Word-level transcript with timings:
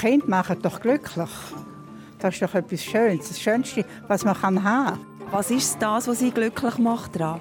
Kinder 0.00 0.26
machen 0.26 0.60
doch 0.62 0.80
glücklich. 0.80 1.30
Das 2.18 2.34
ist 2.34 2.42
doch 2.42 2.54
etwas 2.54 2.82
Schönes, 2.82 3.28
das 3.28 3.40
Schönste, 3.40 3.84
was 4.08 4.24
man 4.24 4.40
haben 4.40 4.62
kann. 4.62 4.98
Was 5.30 5.50
ist 5.50 5.80
das, 5.80 6.06
was 6.08 6.18
Sie 6.18 6.30
glücklich 6.30 6.78
macht 6.78 7.18
daran? 7.18 7.40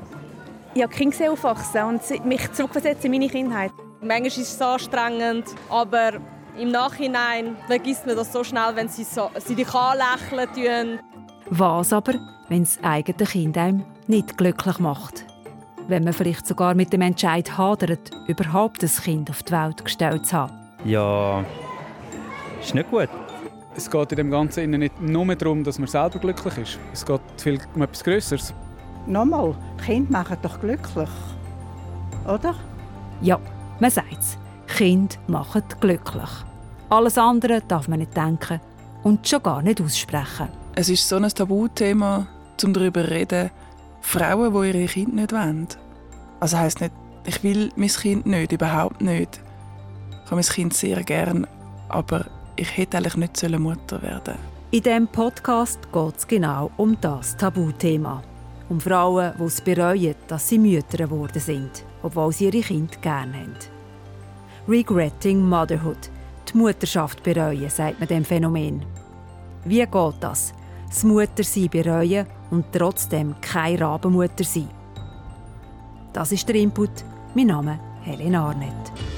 Ich 0.74 0.84
habe 0.84 0.94
Kinder 0.94 1.32
aufwachsen 1.32 1.84
und 1.84 2.26
mich 2.26 2.52
zurückversetzen 2.52 3.06
in 3.06 3.20
meine 3.20 3.32
Kindheit. 3.32 3.72
Manchmal 4.02 4.28
ist 4.28 4.38
es 4.38 4.62
anstrengend, 4.62 5.46
aber 5.70 6.14
im 6.60 6.72
Nachhinein 6.72 7.56
vergisst 7.68 8.06
man 8.06 8.16
das 8.16 8.32
so 8.32 8.44
schnell, 8.44 8.76
wenn 8.76 8.90
sie, 8.90 9.04
so, 9.04 9.30
sie 9.46 9.56
dich 9.56 9.74
anlächeln. 9.74 11.00
Was 11.50 11.94
aber, 11.94 12.16
wenn 12.50 12.64
das 12.64 12.80
eigene 12.84 13.26
Kind 13.26 13.58
einem 13.58 13.86
nicht 14.08 14.38
glücklich 14.38 14.80
macht? 14.80 15.26
Wenn 15.88 16.04
man 16.04 16.14
vielleicht 16.14 16.48
sogar 16.48 16.74
mit 16.74 16.92
dem 16.92 17.02
Entscheid 17.02 17.58
hadert, 17.58 18.12
überhaupt 18.28 18.84
ein 18.84 18.90
Kind 18.90 19.30
auf 19.30 19.44
die 19.44 19.54
Welt 19.54 19.84
gestellt 19.84 20.26
zu 20.26 20.36
haben? 20.36 20.54
Ja, 20.84 21.44
ist 22.66 22.76
nicht 22.76 22.90
gut. 22.90 23.10
Es 23.76 23.90
geht 23.90 24.12
in 24.12 24.18
dem 24.18 24.32
Ganzen 24.32 24.72
nicht 24.72 25.02
nur 25.02 25.36
darum, 25.36 25.64
dass 25.64 25.80
man 25.80 25.88
selber 25.88 26.20
glücklich 26.20 26.58
ist. 26.58 26.80
Es 26.94 27.06
geht 27.06 27.22
viel 27.38 27.60
um 27.76 27.82
etwas 27.82 28.04
Größeres. 28.04 28.54
Nochmal, 29.06 29.56
Kinder 29.86 30.12
machen 30.12 30.38
doch 30.42 30.60
glücklich. 30.60 31.10
Oder? 32.26 32.56
Ja, 33.22 33.40
man 33.80 33.92
sagt 33.92 34.18
es. 34.20 34.38
Kinder 34.68 35.16
machen 35.28 35.64
glücklich. 35.80 36.30
Alles 36.90 37.18
andere 37.18 37.62
darf 37.68 37.88
man 37.88 38.00
nicht 38.00 38.16
denken 38.16 38.62
und 39.04 39.28
schon 39.28 39.44
gar 39.44 39.62
nicht 39.62 39.82
aussprechen. 39.82 40.48
Es 40.76 40.90
ist 40.90 41.08
so 41.08 41.18
ein 41.18 41.28
Tabuthema, 41.28 42.28
um 42.64 42.74
darüber 42.74 43.04
zu 43.04 43.12
reden, 43.12 43.52
Frauen, 44.02 44.54
die 44.54 44.68
ihre 44.80 44.88
Kinder 44.88 45.16
nicht 45.16 45.34
wollen. 45.34 45.68
Also 46.40 46.58
heisst 46.58 46.82
nicht, 46.82 46.94
ich 47.26 47.44
will 47.44 47.70
mein 47.76 47.90
Kind 47.90 48.26
nicht, 48.26 48.52
überhaupt 48.52 49.02
nicht. 49.02 49.42
Ich 50.12 50.32
habe 50.32 50.36
mein 50.36 50.44
Kind 50.44 50.74
sehr 50.74 51.04
gern, 51.04 51.46
aber 51.90 52.26
ich 52.56 52.78
hätte 52.78 52.98
eigentlich 52.98 53.18
nicht 53.18 53.60
Mutter 53.60 54.02
werden 54.02 54.36
In 54.72 54.82
diesem 54.82 55.08
Podcast 55.08 55.80
geht 55.92 56.18
es 56.18 56.28
genau 56.28 56.72
um 56.78 56.98
das 57.02 57.36
Tabuthema. 57.38 58.24
Um 58.70 58.80
Frauen, 58.80 59.34
die 59.38 59.44
es 59.44 59.62
bereuen, 59.62 60.16
dass 60.28 60.50
sie 60.50 60.58
Mütter 60.58 60.98
geworden 60.98 61.40
sind, 61.40 61.84
obwohl 62.02 62.32
sie 62.32 62.46
ihre 62.46 62.62
Kinder 62.62 62.98
gerne 63.02 63.38
haben. 63.38 63.56
Regretting 64.68 65.48
Motherhood. 65.48 66.10
Die 66.52 66.58
Mutterschaft 66.58 67.22
bereuen, 67.22 67.70
sagt 67.70 68.00
man 68.00 68.08
dem 68.08 68.26
Phänomen. 68.26 68.84
Wie 69.66 69.86
geht 69.86 70.16
das? 70.20 70.54
Das 70.88 71.04
Muttersein 71.04 71.70
bereuen 71.70 72.26
und 72.52 72.66
trotzdem 72.72 73.36
keine 73.42 73.82
Rabenmutter 73.82 74.44
sein. 74.44 74.70
Das 76.14 76.32
ist 76.32 76.48
der 76.48 76.56
Input. 76.56 77.04
Mein 77.36 77.48
Name 77.48 77.80
ist 78.02 78.08
Helen 78.08 78.36
Arnett. 78.36 79.15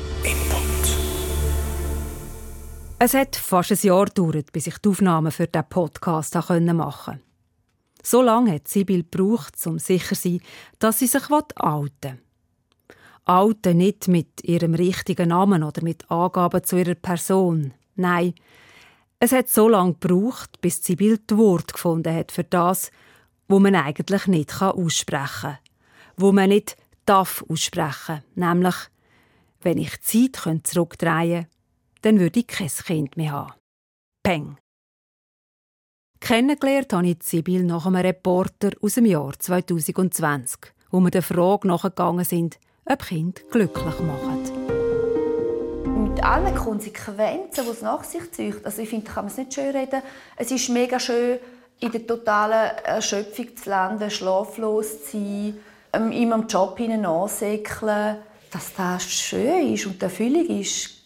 Es 3.00 3.14
hat 3.14 3.36
fast 3.36 3.72
ein 3.72 3.78
Jahr 3.84 4.06
gedauert, 4.06 4.52
bis 4.52 4.66
ich 4.66 4.80
die 4.80 4.90
Aufnahmen 4.90 5.32
für 5.32 5.46
diesen 5.46 5.70
Podcast 5.70 6.34
machen 6.34 6.68
konnte. 6.68 7.20
So 8.02 8.24
lange 8.24 8.54
hat 8.54 8.68
Sibyl 8.68 9.04
gebraucht, 9.04 9.54
um 9.68 9.78
sicher 9.78 10.16
zu 10.16 10.30
sein, 10.30 10.42
dass 10.80 10.98
sie 10.98 11.06
sich 11.06 11.30
outen 11.30 12.02
will. 12.02 12.20
Outen 13.26 13.78
nicht 13.78 14.08
mit 14.08 14.44
ihrem 14.44 14.74
richtigen 14.74 15.30
Namen 15.30 15.62
oder 15.62 15.84
mit 15.84 16.10
Angaben 16.10 16.64
zu 16.64 16.78
ihrer 16.78 16.96
Person. 16.96 17.76
Nein, 17.96 18.34
es 19.20 19.32
hat 19.32 19.50
so 19.50 19.70
lange 19.70 19.94
gebraucht, 19.94 20.60
bis 20.62 20.84
Sibyl 20.84 21.20
das 21.28 21.38
Wort 21.38 21.74
gefunden 21.74 22.16
hat 22.16 22.32
für 22.32 22.46
das, 22.46 22.90
wo 23.48 23.60
man 23.60 23.76
eigentlich 23.76 24.26
nicht 24.26 24.60
aussprechen 24.60 25.42
kann. 25.42 25.58
Wo 26.16 26.32
man 26.32 26.50
nicht 26.50 26.76
darf 27.06 27.46
aussprechen. 27.48 28.24
Nämlich, 28.34 28.76
wenn 29.62 29.78
ich 29.78 29.92
die 29.98 30.32
Zeit 30.32 30.66
zurückdrehen 30.66 31.44
könnte, 31.44 31.57
dann 32.02 32.20
würde 32.20 32.40
ich 32.40 32.48
kein 32.48 32.68
Kind 32.68 33.18
mehr 33.18 33.32
haben. 33.32 33.54
Peng. 34.24 34.58
Kennengelernt 36.20 36.94
habe 36.94 37.08
ich 37.08 37.24
Sibyl 37.24 37.64
nach 37.64 37.86
einem 37.86 37.98
Reporter 37.98 38.72
aus 38.82 38.96
dem 38.96 39.06
Jahr 39.06 39.38
2020, 39.38 40.74
wo 40.92 41.00
wir 41.00 41.12
der 41.12 41.22
Frage 41.22 41.68
nachgegangen 41.68 42.26
sind, 42.26 42.60
ob 42.86 43.06
Kinder 43.06 43.42
glücklich 43.52 44.00
machen. 44.00 44.44
Mit 46.04 46.24
allen 46.24 46.56
Konsequenzen, 46.56 47.66
die 47.66 47.72
es 47.72 47.82
nach 47.82 48.04
sich 48.04 48.32
zieht. 48.32 48.66
Also 48.66 48.82
ich 48.82 48.90
finde, 48.90 49.06
kann 49.06 49.26
man 49.26 49.32
es 49.32 49.38
nicht 49.38 49.54
schön 49.54 49.76
reden. 49.76 50.02
Es 50.36 50.52
ist 50.52 50.70
mega 50.70 51.00
schön, 51.00 51.40
in 51.80 51.92
der 51.92 52.08
totalen 52.08 52.78
Erschöpfung 52.84 53.56
zu 53.56 53.70
landen, 53.70 54.10
schlaflos 54.10 55.06
zu 55.06 55.12
sein, 55.18 55.60
ähm, 55.94 56.12
immer 56.12 56.36
im 56.36 56.48
Job 56.48 56.80
ansäckeln. 56.80 58.18
Dass 58.52 58.74
das 58.76 59.04
schön 59.04 59.74
ist 59.74 59.86
und 59.86 60.02
erfüllend 60.02 60.50
ist, 60.50 60.97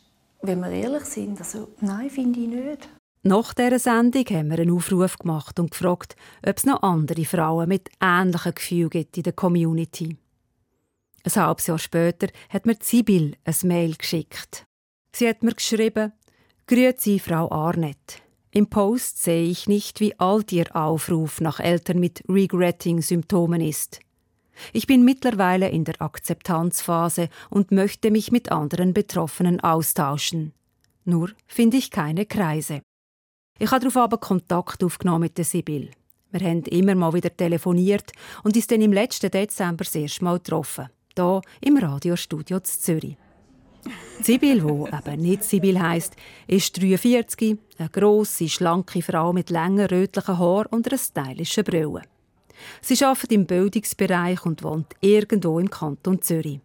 wenn 0.41 0.59
wir 0.61 0.69
ehrlich 0.69 1.05
sind. 1.05 1.39
Also, 1.39 1.69
nein, 1.81 2.09
finde 2.09 2.39
ich 2.39 2.47
nicht. 2.47 2.89
Nach 3.23 3.53
dieser 3.53 3.77
Sendung 3.77 4.25
haben 4.25 4.49
wir 4.49 4.59
einen 4.59 4.75
Aufruf 4.75 5.17
gemacht 5.17 5.59
und 5.59 5.71
gefragt, 5.71 6.15
ob 6.45 6.57
es 6.57 6.65
noch 6.65 6.81
andere 6.81 7.23
Frauen 7.25 7.69
mit 7.69 7.89
ähnlichen 8.01 8.55
Gefühlen 8.55 8.89
gibt 8.89 9.17
in 9.17 9.23
der 9.23 9.33
Community. 9.33 10.17
Ein 11.23 11.35
halbes 11.35 11.67
Jahr 11.67 11.77
später 11.77 12.27
hat 12.49 12.65
mir 12.65 12.77
Sibyl 12.81 13.35
ein 13.43 13.55
Mail 13.63 13.95
geschickt. 13.95 14.65
Sie 15.15 15.27
hat 15.27 15.43
mir 15.43 15.53
geschrieben, 15.53 16.13
Grüezi, 16.65 17.19
Frau 17.19 17.51
Arnett. 17.51 18.23
Im 18.49 18.67
Post 18.67 19.21
sehe 19.21 19.49
ich 19.49 19.67
nicht, 19.67 19.99
wie 19.99 20.19
alt 20.19 20.51
Ihr 20.51 20.75
Aufruf 20.75 21.41
nach 21.41 21.59
Eltern 21.59 21.99
mit 21.99 22.23
Regretting-Symptomen 22.27 23.61
ist. 23.61 23.99
Ich 24.73 24.87
bin 24.87 25.03
mittlerweile 25.03 25.69
in 25.69 25.83
der 25.83 26.01
Akzeptanzphase 26.01 27.29
und 27.49 27.71
möchte 27.71 28.11
mich 28.11 28.31
mit 28.31 28.51
anderen 28.51 28.93
Betroffenen 28.93 29.59
austauschen. 29.59 30.53
Nur 31.05 31.31
finde 31.47 31.77
ich 31.77 31.91
keine 31.91 32.25
Kreise. 32.25 32.81
Ich 33.59 33.71
habe 33.71 33.81
darauf 33.81 33.97
aber 33.97 34.17
Kontakt 34.17 34.83
aufgenommen 34.83 35.21
mit 35.21 35.37
der 35.37 35.45
Sibyl. 35.45 35.91
Wir 36.31 36.47
haben 36.47 36.63
immer 36.63 36.95
mal 36.95 37.13
wieder 37.13 37.35
telefoniert 37.35 38.11
und 38.43 38.55
uns 38.55 38.67
dann 38.67 38.81
im 38.81 38.93
letzten 38.93 39.29
Dezember 39.29 39.83
das 39.83 39.95
erste 39.95 40.23
Mal 40.23 40.37
getroffen. 40.37 40.89
Hier 41.15 41.41
im 41.59 41.77
Radiostudio 41.77 42.59
zu 42.61 42.79
Zürich. 42.79 43.17
Sibyl, 44.21 44.63
wo 44.63 44.87
eben 45.07 45.21
nicht 45.21 45.43
Sibyl 45.43 45.79
heisst, 45.79 46.15
ist 46.47 46.81
43, 46.81 47.57
eine 47.77 47.89
grosse, 47.89 48.47
schlanke 48.47 49.01
Frau 49.01 49.33
mit 49.33 49.49
langen 49.49 49.87
rötlichen 49.87 50.37
Haaren 50.37 50.67
und 50.67 50.87
einer 50.87 50.97
stylischen 50.97 51.63
Brille. 51.63 52.03
Sie 52.81 53.03
arbeitet 53.03 53.31
im 53.31 53.45
Bildungsbereich 53.45 54.45
und 54.45 54.63
wohnt 54.63 54.93
irgendwo 55.01 55.59
im 55.59 55.69
Kanton 55.69 56.21
Zürich. 56.21 56.59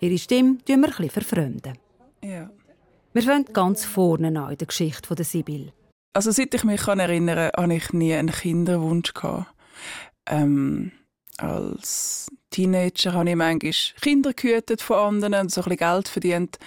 Ihre 0.00 0.18
Stimme 0.18 0.58
tun 0.64 0.82
wir 0.82 0.98
ein 0.98 1.10
verfremden. 1.10 1.78
Ja. 2.22 2.50
Wir 3.12 3.22
fangen 3.22 3.46
ganz 3.52 3.84
vorne 3.84 4.28
an 4.28 4.52
in 4.52 4.58
der 4.58 4.66
Geschichte 4.66 5.14
der 5.14 5.24
Sibyl. 5.24 5.72
Also 6.12 6.30
seit 6.30 6.54
ich 6.54 6.64
mich 6.64 6.86
erinnern 6.86 7.50
kann, 7.52 7.64
hatte 7.64 7.74
ich 7.74 7.92
nie 7.92 8.14
einen 8.14 8.30
Kinderwunsch. 8.30 9.12
Ähm, 10.26 10.92
als 11.38 12.28
Teenager 12.50 13.12
habe 13.12 13.30
ich 13.30 13.36
manchmal 13.36 13.72
Kinder 14.00 14.32
gehütet 14.32 14.82
von 14.82 14.96
anderen 14.96 15.34
und 15.34 15.50
so 15.50 15.60
ein 15.60 15.64
bisschen 15.64 15.76
Geld 15.78 16.08
verdient. 16.08 16.58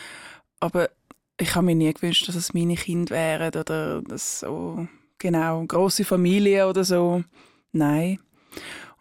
Aber 0.59 0.89
ich 1.39 1.55
habe 1.55 1.65
mir 1.65 1.75
nie 1.75 1.93
gewünscht, 1.93 2.27
dass 2.27 2.35
es 2.35 2.53
meine 2.53 2.75
Kinder 2.75 3.15
wären 3.15 3.49
oder 3.49 4.01
dass 4.01 4.41
so 4.41 4.87
genau 5.17 5.63
große 5.65 6.05
Familie 6.05 6.67
oder 6.67 6.83
so. 6.83 7.23
Nein. 7.71 8.19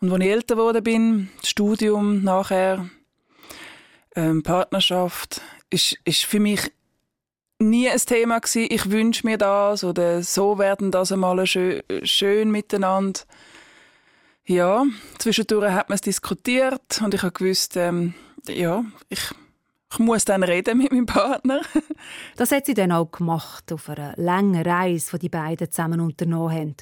Und 0.00 0.12
als 0.12 0.20
ich 0.20 0.30
älter 0.30 0.54
geworden 0.54 0.82
bin, 0.82 1.28
das 1.40 1.50
Studium 1.50 2.22
nachher, 2.22 2.88
ähm, 4.14 4.42
Partnerschaft, 4.42 5.40
ist, 5.70 5.96
ist 6.04 6.24
für 6.24 6.40
mich 6.40 6.72
nie 7.58 7.88
ein 7.88 7.98
Thema 7.98 8.38
gewesen, 8.38 8.68
ich 8.70 8.90
wünsche 8.90 9.26
mir 9.26 9.38
das 9.38 9.84
oder 9.84 10.22
so 10.22 10.58
werden 10.58 10.90
das 10.90 11.12
einmal 11.12 11.44
schön, 11.46 11.82
schön 12.02 12.50
miteinander. 12.50 13.20
Ja, 14.46 14.84
zwischendurch 15.18 15.72
hat 15.72 15.88
man 15.88 15.96
es 15.96 16.00
diskutiert 16.00 17.02
und 17.04 17.12
ich 17.12 17.22
habe 17.22 17.32
gewusst, 17.32 17.76
ähm, 17.76 18.14
ja, 18.48 18.84
ich, 19.08 19.20
ich 19.92 19.98
muss 19.98 20.24
dann 20.24 20.42
reden 20.42 20.78
mit 20.78 20.90
meinem 20.90 21.06
Partner. 21.06 21.60
das 22.36 22.50
hat 22.52 22.64
sie 22.64 22.74
dann 22.74 22.92
auch 22.92 23.10
gemacht 23.10 23.72
auf 23.72 23.88
einer 23.90 24.14
langen 24.16 24.62
Reise, 24.62 25.10
die 25.12 25.18
die 25.18 25.28
beiden 25.28 25.70
zusammen 25.70 26.00
unternommen 26.00 26.54
haben. 26.54 26.76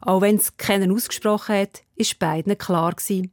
Auch 0.00 0.20
wenn 0.20 0.36
es 0.36 0.56
keinen 0.56 0.92
ausgesprochen 0.92 1.56
hat, 1.56 1.82
ist 1.96 2.18
beiden 2.18 2.56
klar 2.58 2.92
gewesen, 2.92 3.32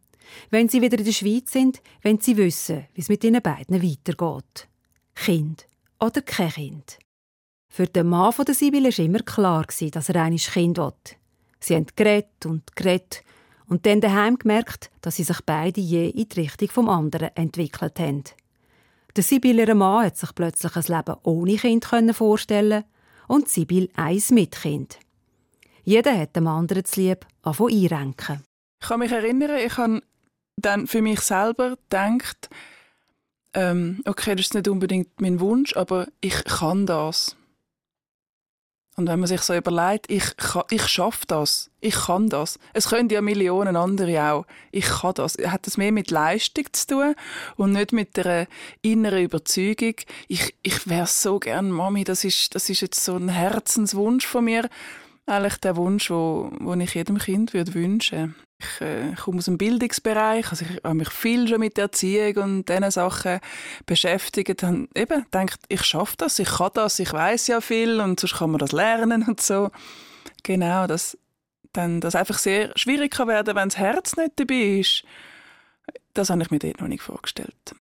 wenn 0.49 0.69
sie 0.69 0.81
wieder 0.81 0.97
in 0.97 1.05
der 1.05 1.11
Schweiz 1.11 1.51
sind, 1.51 1.81
wenn 2.01 2.19
sie 2.19 2.37
wissen, 2.37 2.85
wie 2.93 3.01
es 3.01 3.09
mit 3.09 3.23
ihnen 3.23 3.41
beiden 3.41 3.81
weitergeht. 3.81 4.67
Kind 5.15 5.67
oder 5.99 6.21
kein 6.21 6.51
Kind. 6.51 6.99
Für 7.69 7.85
den 7.85 8.07
Mann 8.07 8.33
von 8.33 8.45
der 8.45 8.55
Sibyl 8.55 8.83
war 8.83 9.05
immer 9.05 9.19
klar, 9.19 9.65
dass 9.91 10.09
er 10.09 10.23
ein 10.23 10.37
Kind 10.37 10.77
will. 10.77 10.93
Sie 11.59 11.75
haben 11.75 11.87
geredet 11.95 12.45
und 12.45 12.75
geredet 12.75 13.23
und 13.67 13.85
dann 13.85 14.01
daheim 14.01 14.37
gemerkt, 14.37 14.89
dass 15.01 15.17
sie 15.17 15.23
sich 15.23 15.39
beide 15.45 15.79
je 15.79 16.09
in 16.09 16.27
die 16.27 16.41
Richtung 16.41 16.69
vom 16.69 16.89
anderen 16.89 17.35
entwickelt 17.35 17.99
haben. 17.99 18.23
Der 19.15 19.23
Sibyl, 19.23 19.73
Mann, 19.75 20.05
hat 20.05 20.17
sich 20.17 20.33
plötzlich 20.33 20.75
ein 20.75 20.97
Leben 20.97 21.19
ohne 21.23 21.55
Kind 21.55 21.85
vorstellen 22.13 22.83
und 23.27 23.49
Sibyl 23.49 23.89
eins 23.95 24.31
mit 24.31 24.51
Kind. 24.61 24.99
Jeder 25.89 26.15
hat 26.15 26.35
dem 26.35 26.45
anderen 26.45 26.85
zu 26.85 27.01
lieb 27.01 27.25
anfangen 27.41 27.73
einrenken. 27.73 28.43
Ich 28.79 28.87
kann 28.89 28.99
mich 28.99 29.11
erinnern, 29.11 29.57
ich 29.57 29.75
habe 29.75 30.03
dann 30.55 30.85
für 30.85 31.01
mich 31.01 31.19
selber 31.21 31.77
gedacht, 31.77 32.47
ähm, 33.55 34.03
okay, 34.05 34.35
das 34.35 34.45
ist 34.45 34.53
nicht 34.53 34.67
unbedingt 34.67 35.19
mein 35.19 35.39
Wunsch, 35.39 35.75
aber 35.75 36.05
ich 36.21 36.43
kann 36.43 36.85
das. 36.85 37.35
Und 38.97 39.07
wenn 39.07 39.19
man 39.19 39.25
sich 39.25 39.41
so 39.41 39.55
überlegt, 39.55 40.11
ich, 40.11 40.25
ich 40.69 40.87
schaffe 40.87 41.25
das, 41.25 41.71
ich 41.79 41.95
kann 41.95 42.29
das. 42.29 42.59
Es 42.73 42.89
können 42.89 43.09
ja 43.09 43.21
Millionen 43.21 43.75
andere 43.75 44.31
auch. 44.31 44.45
Ich 44.71 44.85
kann 44.85 45.15
das. 45.15 45.37
Hat 45.43 45.65
das 45.65 45.77
mehr 45.77 45.91
mit 45.91 46.11
Leistung 46.11 46.65
zu 46.71 46.85
tun 46.85 47.15
und 47.55 47.71
nicht 47.71 47.93
mit 47.93 48.15
der 48.15 48.45
inneren 48.83 49.23
Überzeugung. 49.23 49.95
Ich, 50.27 50.53
ich 50.61 50.87
wäre 50.87 51.07
so 51.07 51.39
gern 51.39 51.71
Mami. 51.71 52.03
Das 52.03 52.25
ist, 52.25 52.53
das 52.53 52.69
ist 52.69 52.81
jetzt 52.81 53.03
so 53.03 53.15
ein 53.15 53.29
Herzenswunsch 53.29 54.27
von 54.27 54.45
mir. 54.45 54.69
Eigentlich 55.29 55.57
der 55.57 55.75
Wunsch, 55.75 56.09
wo 56.09 56.51
ich 56.79 56.93
jedem 56.95 57.17
Kind 57.17 57.53
würde 57.53 57.73
wünschen 57.73 58.35
ich 58.59 58.81
äh, 58.81 59.13
komme 59.15 59.37
aus 59.37 59.45
dem 59.45 59.57
Bildungsbereich, 59.57 60.51
also 60.51 60.65
ich 60.65 60.83
habe 60.83 60.95
mich 60.95 61.09
viel 61.09 61.47
schon 61.47 61.61
mit 61.61 61.77
Erziehung 61.77 62.43
und 62.43 62.69
diesen 62.69 62.91
Sachen 62.91 63.39
beschäftigt. 63.85 64.63
Und 64.63 64.89
eben 64.95 65.25
denkt, 65.33 65.59
ich 65.69 65.83
schaffe 65.83 66.15
das, 66.17 66.39
ich 66.39 66.49
kann 66.49 66.71
das, 66.73 66.99
ich 66.99 67.11
weiß 67.11 67.47
ja 67.47 67.61
viel 67.61 68.01
und 68.01 68.19
sonst 68.19 68.37
kann 68.37 68.51
man 68.51 68.59
das 68.59 68.73
lernen 68.73 69.23
und 69.23 69.39
so. 69.39 69.71
Genau, 70.43 70.87
dass 70.87 71.17
dann 71.71 72.01
das 72.01 72.15
einfach 72.15 72.37
sehr 72.37 72.71
schwierig 72.75 73.11
kann 73.11 73.29
werden, 73.29 73.55
wenn 73.55 73.69
das 73.69 73.77
Herz 73.77 74.17
nicht 74.17 74.33
dabei 74.35 74.79
ist. 74.79 75.03
Das 76.13 76.29
habe 76.29 76.41
ich 76.41 76.51
mir 76.51 76.59
dort 76.59 76.81
noch 76.81 76.87
nicht 76.87 77.03
vorgestellt. 77.03 77.75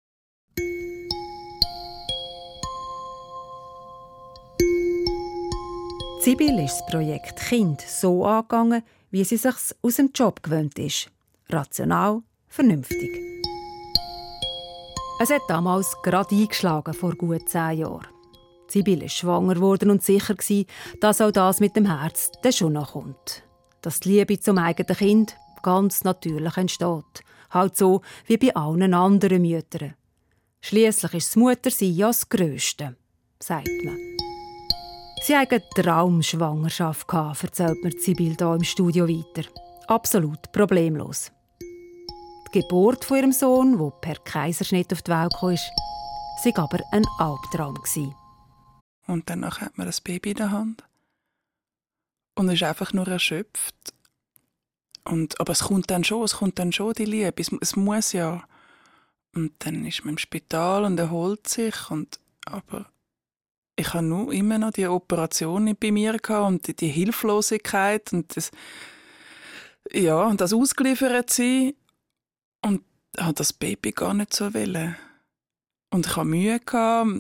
Sibyl 6.27 6.59
ist 6.59 6.81
das 6.81 6.87
Projekt 6.87 7.37
Kind 7.37 7.81
so 7.81 8.25
angegangen, 8.25 8.83
wie 9.13 9.23
sie 9.23 9.37
sich 9.37 9.55
aus 9.81 9.95
dem 9.95 10.11
Job 10.13 10.43
gewöhnt 10.43 10.77
ist. 10.77 11.09
Rational, 11.51 12.21
vernünftig. 12.49 13.13
Es 15.21 15.31
hat 15.31 15.43
damals 15.47 15.95
gerade 16.03 16.35
eingeschlagen, 16.35 16.95
vor 16.95 17.15
gut 17.15 17.49
zehn 17.49 17.79
Jahren. 17.79 18.09
Sibyl 18.67 19.05
ist 19.05 19.13
schwanger 19.13 19.55
geworden 19.55 19.89
und 19.89 20.03
sicher 20.03 20.35
gewesen, 20.35 20.67
dass 21.01 21.21
auch 21.21 21.31
das 21.31 21.61
mit 21.61 21.77
dem 21.77 21.87
Herz 21.87 22.33
dann 22.43 22.53
schon 22.53 22.73
noch 22.73 22.95
kommt. 22.95 23.45
Dass 23.81 24.01
die 24.01 24.09
Liebe 24.09 24.41
zum 24.41 24.59
eigenen 24.59 24.97
Kind 24.97 25.37
ganz 25.63 26.03
natürlich 26.03 26.57
entsteht. 26.57 27.23
Halt 27.51 27.77
so 27.77 28.01
wie 28.27 28.37
bei 28.37 28.53
allen 28.57 28.95
anderen 28.95 29.43
Müttern. 29.43 29.95
Schließlich 30.61 31.15
ist 31.15 31.29
das 31.29 31.37
Muttersein 31.37 31.95
ja 31.95 32.09
das 32.09 32.29
Grösste, 32.29 32.97
sagt 33.39 33.71
man. 33.85 34.26
Sie 35.27 35.37
hatten 35.37 35.55
eine 35.55 35.71
Traumschwangerschaft, 35.71 37.13
erzählt 37.13 37.83
mir 37.83 37.91
Sibyl 37.91 38.37
hier 38.39 38.55
im 38.55 38.63
Studio 38.63 39.09
weiter. 39.09 39.49
Absolut 39.89 40.53
problemlos. 40.53 41.33
Die 41.61 42.61
Geburt 42.61 43.05
von 43.05 43.17
ihrem 43.17 43.33
Sohn, 43.33 43.77
der 43.77 43.91
per 44.01 44.15
Kaiserschnitt 44.23 44.93
auf 44.93 45.03
die 45.03 45.11
Welt 45.11 45.33
kam, 45.33 45.51
war 45.51 46.63
aber 46.63 46.81
ein 46.93 47.05
Albtraum. 47.19 47.77
Und 49.09 49.29
dann 49.29 49.45
hat 49.45 49.77
man 49.77 49.89
das 49.89 50.01
Baby 50.01 50.31
in 50.31 50.37
der 50.37 50.53
Hand 50.53 50.85
und 52.37 52.49
ist 52.49 52.63
einfach 52.63 52.93
nur 52.93 53.09
erschöpft. 53.09 53.75
Und, 55.03 55.41
aber 55.41 55.55
es 55.55 55.65
kommt 55.65 55.91
dann 55.91 56.05
schon, 56.05 56.23
es 56.23 56.37
kommt 56.37 56.61
dann 56.61 56.71
schon 56.71 56.93
die 56.93 57.05
Liebe. 57.05 57.43
Es, 57.43 57.51
es 57.61 57.75
muss 57.75 58.13
ja. 58.13 58.45
Und 59.35 59.55
dann 59.59 59.85
ist 59.87 60.05
man 60.05 60.15
im 60.15 60.19
Spital 60.19 60.85
und 60.85 61.01
erholt 61.01 61.49
sich. 61.49 61.91
Und, 61.91 62.21
aber 62.45 62.87
ich 63.77 63.93
habe 63.93 64.05
nur 64.05 64.33
immer 64.33 64.59
noch 64.59 64.73
die 64.73 64.87
Operation 64.87 65.77
bei 65.79 65.93
mir 65.93 66.19
und 66.29 66.67
die, 66.67 66.75
die 66.75 66.89
Hilflosigkeit 66.89 68.13
und 68.13 68.35
das, 68.37 68.51
ja, 69.93 70.25
und 70.25 70.41
das 70.41 70.55
ausgeliefert 70.55 71.31
sein 71.31 71.75
und 72.63 72.83
habe 73.19 73.35
das 73.35 73.53
Baby 73.53 73.93
gar 73.93 74.15
nicht 74.15 74.35
so 74.35 74.53
wollen. 74.55 74.97
Und 75.91 76.07
ich 76.07 76.17
habe 76.17 76.29
Mühe 76.29 76.59
gehabt, 76.59 77.11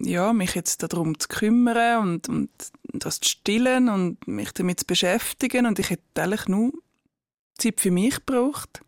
ja, 0.00 0.32
mich 0.32 0.54
jetzt 0.54 0.82
darum 0.82 1.18
zu 1.18 1.28
kümmern 1.28 2.00
und, 2.00 2.28
und 2.28 2.50
das 2.92 3.20
zu 3.20 3.28
stillen 3.28 3.88
und 3.88 4.26
mich 4.26 4.52
damit 4.52 4.80
zu 4.80 4.86
beschäftigen 4.86 5.66
und 5.66 5.78
ich 5.78 5.90
hätte 5.90 6.22
eigentlich 6.22 6.48
nur 6.48 6.72
Zeit 7.58 7.80
für 7.80 7.90
mich 7.90 8.16
gebraucht. 8.16 8.80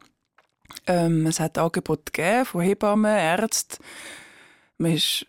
Ähm, 0.87 1.27
es 1.27 1.39
hat 1.39 1.59
Angebote 1.59 2.11
gegeben 2.11 2.47
von 2.47 2.63
Hebammen, 2.63 3.17
Ärzten. 3.17 3.85
Man 4.79 4.93
ist 4.93 5.27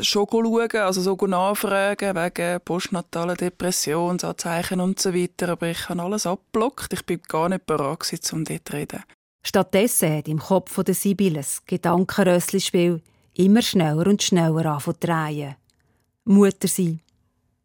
schon 0.00 0.26
schauen, 0.30 0.76
also 0.76 1.00
so 1.00 1.26
nachfragen 1.26 2.16
wegen 2.16 2.60
postnataler 2.60 3.34
Depressionsanzeichen 3.34 4.80
und 4.80 5.00
so 5.00 5.14
weiter, 5.14 5.50
aber 5.50 5.68
ich 5.68 5.88
habe 5.88 6.02
alles 6.02 6.26
abblockt. 6.26 6.92
Ich 6.92 7.04
bin 7.04 7.20
gar 7.26 7.48
nicht 7.48 7.66
bereit, 7.66 8.32
um 8.32 8.44
dort 8.44 8.68
zu 8.68 8.72
reden. 8.72 9.02
Stattdessen 9.42 10.16
hat 10.16 10.28
im 10.28 10.38
Kopf 10.38 10.82
der 10.82 10.94
Sibyl 10.94 11.38
ein 11.38 11.46
Gedankenrössli-Spiel 11.66 13.02
immer 13.34 13.62
schneller 13.62 14.06
und 14.06 14.22
schneller 14.22 14.66
angefangen 14.66 15.00
zu 15.00 15.06
drehen. 15.06 15.56
Mutter 16.24 16.68
sein, 16.68 17.00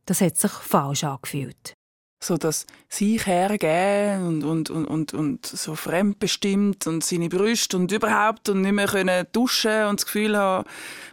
das 0.05 0.21
hat 0.21 0.37
sich 0.37 0.51
falsch 0.51 1.03
angefühlt 1.03 1.75
so 2.23 2.37
das 2.37 2.65
sich 2.89 3.25
hergeben 3.25 4.25
und, 4.25 4.43
und, 4.43 4.69
und, 4.69 4.85
und, 4.85 5.13
und 5.13 5.45
so 5.45 5.75
fremdbestimmt 5.75 6.87
und 6.87 7.03
seine 7.03 7.29
Brüste 7.29 7.77
und 7.77 7.91
überhaupt 7.91 8.49
und 8.49 8.61
nicht 8.61 8.71
mehr 8.71 8.87
können 8.87 9.25
duschen 9.31 9.85
und 9.85 9.99
das 9.99 10.05
Gefühl 10.05 10.37
haben, 10.37 10.67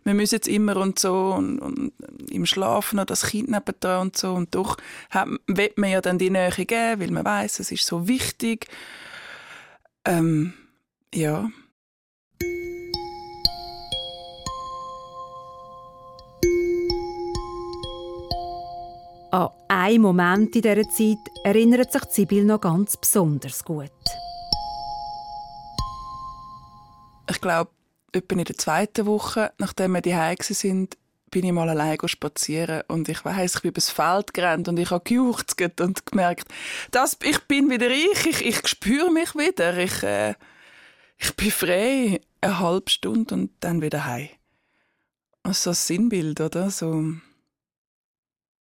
wir 0.04 0.14
müssen 0.14 0.36
jetzt 0.36 0.48
immer 0.48 0.76
und 0.76 0.98
so 0.98 1.34
und, 1.34 1.58
und 1.58 1.92
im 2.30 2.46
Schlafen 2.46 2.96
noch 2.96 3.06
das 3.06 3.26
Kind 3.26 3.50
nebenan 3.50 4.02
und 4.02 4.16
so 4.16 4.32
und 4.34 4.54
doch 4.54 4.76
hat, 5.10 5.28
will 5.46 5.72
man 5.76 5.90
ja 5.90 6.00
dann 6.00 6.18
die 6.18 6.30
Nähe 6.30 6.50
geben, 6.50 7.00
weil 7.00 7.10
man 7.10 7.24
weiß, 7.24 7.60
es 7.60 7.72
ist 7.72 7.86
so 7.86 8.08
wichtig. 8.08 8.68
Ähm, 10.04 10.54
ja. 11.14 11.50
An 19.32 19.48
einen 19.68 20.02
Moment 20.02 20.56
in 20.56 20.62
dieser 20.62 20.88
Zeit 20.90 21.18
erinnert 21.44 21.92
sich 21.92 22.02
Sibyl 22.10 22.44
noch 22.44 22.60
ganz 22.60 22.96
besonders 22.96 23.64
gut. 23.64 23.90
Ich 27.30 27.40
glaube, 27.40 27.70
etwa 28.12 28.34
in 28.34 28.44
der 28.44 28.56
zweiten 28.56 29.06
Woche, 29.06 29.52
nachdem 29.58 29.92
wir 29.92 30.00
die 30.00 30.16
sind, 30.40 30.96
bin 31.30 31.44
ich 31.44 31.52
mal 31.52 31.68
allein 31.68 31.96
spazieren 32.06 32.82
und 32.88 33.08
ich 33.08 33.24
weiß, 33.24 33.54
ich 33.54 33.62
bin 33.62 33.70
übers 33.70 33.90
Feld 33.90 34.34
gerannt 34.34 34.66
und 34.66 34.80
ich 34.80 34.90
habe 34.90 35.04
gejuchzt 35.04 35.60
und 35.80 36.04
gemerkt, 36.06 36.48
dass 36.90 37.16
ich 37.22 37.38
bin 37.44 37.70
wieder 37.70 37.88
ich, 37.88 38.26
ich, 38.26 38.44
ich 38.44 38.66
spüre 38.66 39.12
mich 39.12 39.36
wieder, 39.36 39.78
ich, 39.78 40.02
äh, 40.02 40.34
ich 41.18 41.36
bin 41.36 41.52
frei, 41.52 42.20
eine 42.40 42.58
halbe 42.58 42.90
Stunde 42.90 43.34
und 43.34 43.52
dann 43.60 43.80
wieder 43.80 44.06
heim. 44.06 44.28
Also 45.44 45.70
ein 45.70 45.74
Sinnbild, 45.74 46.40
oder? 46.40 46.68
So 46.70 47.14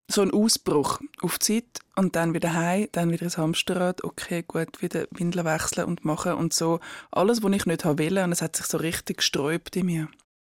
so 0.09 0.21
ein 0.21 0.31
Ausbruch 0.31 0.99
auf 1.21 1.39
die 1.39 1.63
Zeit 1.63 1.81
und 1.95 2.15
dann 2.15 2.33
wieder 2.33 2.53
heim, 2.53 2.87
dann 2.91 3.11
wieder 3.11 3.23
ins 3.23 3.37
Hamsterrad, 3.37 4.03
okay, 4.03 4.43
gut, 4.47 4.81
wieder 4.81 5.07
Windeln 5.11 5.45
wechseln 5.45 5.87
und 5.87 6.05
machen 6.05 6.33
und 6.33 6.53
so. 6.53 6.79
Alles, 7.11 7.43
was 7.43 7.53
ich 7.53 7.65
nicht 7.65 7.85
wollte 7.85 8.23
und 8.23 8.31
es 8.31 8.41
hat 8.41 8.55
sich 8.55 8.65
so 8.65 8.77
richtig 8.77 9.17
gesträubt 9.17 9.75
in 9.75 9.87
mir. 9.87 10.07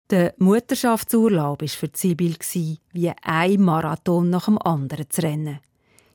Der 0.09 0.33
Mutterschaftsurlaub 0.37 1.61
war 1.61 1.67
für 1.67 1.89
Sibyl 1.93 2.35
wie 2.93 3.11
ein 3.21 3.61
Marathon 3.61 4.29
nach 4.29 4.45
dem 4.45 4.57
anderen 4.57 5.09
zu 5.09 5.21
rennen. 5.21 5.59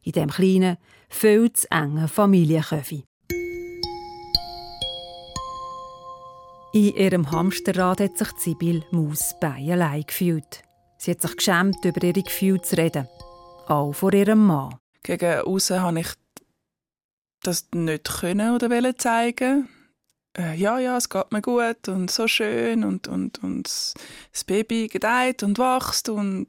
In 0.03 0.13
dem 0.13 0.31
kleinen, 0.31 0.77
viel 1.09 1.53
zu 1.53 1.71
engen 1.71 2.09
Familienköffi. 2.09 3.05
In 6.73 6.97
ihrem 6.97 7.31
Hamsterrad 7.31 8.01
hat 8.01 8.19
sich 8.19 8.29
Sibyl 8.37 8.83
Maus 8.91 9.37
bei 9.41 10.03
gefühlt. 10.05 10.63
Sie 10.99 11.13
hat 11.13 11.23
sich 11.23 11.37
geschämt, 11.37 11.85
über 11.85 12.03
ihre 12.03 12.23
Gefühle 12.23 12.63
zu 12.63 12.77
reden 12.77 13.07
auch 13.71 13.93
vor 13.93 14.13
ihrem 14.13 14.47
Mann. 14.47 14.77
Gegen 15.03 15.41
außen 15.41 15.83
habe 15.83 16.01
ich 16.01 16.09
das 17.43 17.67
nicht 17.75 18.21
können 18.21 18.55
oder 18.55 18.71
wollen 18.71 18.99
zeigen. 18.99 19.69
Äh, 20.37 20.57
ja, 20.57 20.79
ja, 20.79 20.97
es 20.97 21.09
geht 21.09 21.31
mir 21.31 21.43
gut 21.43 21.89
und 21.89 22.11
so 22.11 22.27
schön 22.27 22.85
und, 22.85 23.07
und, 23.07 23.43
und 23.43 23.67
das 24.33 24.45
Baby 24.45 24.89
gedeiht 24.89 25.43
und 25.43 25.59
wächst 25.59 26.09
und 26.09 26.49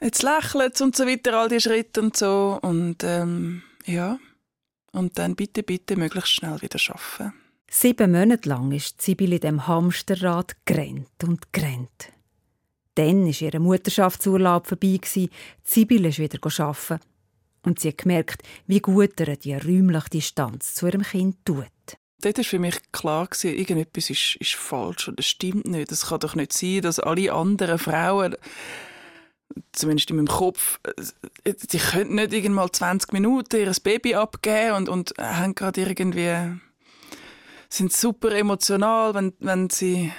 jetzt 0.00 0.22
lächelt 0.22 0.80
und 0.80 0.96
so 0.96 1.06
weiter, 1.06 1.34
all 1.38 1.48
die 1.48 1.60
Schritte 1.60 2.00
und 2.00 2.16
so. 2.16 2.58
Und 2.60 3.04
ähm, 3.04 3.62
ja, 3.84 4.18
und 4.92 5.18
dann 5.18 5.36
bitte, 5.36 5.62
bitte 5.62 5.96
möglichst 5.96 6.32
schnell 6.32 6.60
wieder 6.60 6.80
arbeiten. 6.88 7.34
Sieben 7.70 8.12
Monate 8.12 8.48
lang 8.48 8.72
ist 8.72 9.02
Sibyl 9.02 9.32
in 9.32 9.40
dem 9.40 9.66
Hamsterrad 9.66 10.56
gerannt 10.64 11.24
und 11.24 11.52
gerannt. 11.52 12.13
Dann 12.94 13.26
war 13.26 13.42
ihr 13.42 13.60
Mutterschaftsurlaub 13.60 14.66
vorbei. 14.66 15.00
Sibylle 15.62 16.08
ist 16.08 16.18
wieder 16.18 16.38
arbeiten. 16.42 17.00
Und 17.62 17.80
sie 17.80 17.88
hat 17.88 17.98
gemerkt, 17.98 18.42
wie 18.66 18.80
gut 18.80 19.18
ihr 19.20 19.36
die 19.36 19.54
räumliche 19.54 20.10
Distanz 20.10 20.74
zu 20.74 20.86
ihrem 20.86 21.02
Kind 21.02 21.36
tut. 21.44 21.64
Dort 22.20 22.38
war 22.38 22.44
für 22.44 22.58
mich 22.58 22.76
klar, 22.92 23.28
irgendetwas 23.42 24.10
ist, 24.10 24.36
ist 24.36 24.54
falsch 24.54 25.10
es 25.16 25.26
stimmt 25.26 25.66
nicht. 25.66 25.92
Es 25.92 26.06
kann 26.06 26.20
doch 26.20 26.34
nicht 26.34 26.52
sein, 26.52 26.82
dass 26.82 27.00
alle 27.00 27.32
anderen 27.32 27.78
Frauen, 27.78 28.36
zumindest 29.72 30.10
in 30.10 30.16
meinem 30.16 30.28
Kopf, 30.28 30.78
die 31.46 31.78
können 31.78 32.14
nicht 32.14 32.32
irgendwann 32.32 32.72
20 32.72 33.12
Minuten 33.12 33.56
ihr 33.60 33.72
Baby 33.82 34.14
abgeben 34.14 34.76
und, 34.76 34.88
und 34.88 35.14
haben 35.18 35.54
gerade 35.54 35.82
irgendwie 35.82 36.58
sind 37.68 37.92
super 37.92 38.30
emotional, 38.32 39.14
wenn, 39.14 39.32
wenn 39.40 39.68
sie 39.68 40.12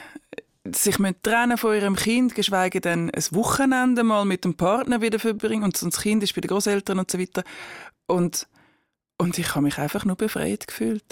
sich 0.74 0.98
trennen 1.22 1.58
von 1.58 1.76
ihrem 1.76 1.96
Kind, 1.96 2.36
geschweige 2.36 2.82
denn 2.82 3.12
ein 3.12 3.24
Wochenende 3.32 4.04
mal 4.04 4.26
mit 4.26 4.46
dem 4.46 4.56
Partner 4.56 5.02
wieder 5.02 5.20
verbringen 5.20 5.64
und 5.64 5.82
das 5.82 6.02
Kind 6.02 6.24
ist 6.24 6.34
bei 6.34 6.42
den 6.42 6.50
Großeltern 6.50 7.00
und 7.00 7.12
so 7.12 7.20
weiter. 7.20 7.44
Und, 8.08 8.48
und 9.18 9.38
ich 9.38 9.50
habe 9.50 9.64
mich 9.64 9.78
einfach 9.78 10.06
nur 10.06 10.16
befreit 10.16 10.68
gefühlt. 10.68 11.06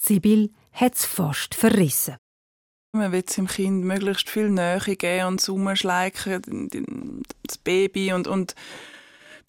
Sibyl 0.00 0.50
hat 0.72 0.94
es 0.94 1.04
fast 1.04 1.54
verrissen. 1.54 2.16
Man 2.92 3.12
will 3.12 3.22
dem 3.22 3.46
Kind 3.46 3.84
möglichst 3.84 4.30
viel 4.30 4.48
Nähe 4.48 4.80
geben 4.80 5.26
und 5.26 5.48
umschleichen, 5.48 6.68
das 7.42 7.58
Baby 7.58 8.12
und, 8.12 8.26
und 8.26 8.54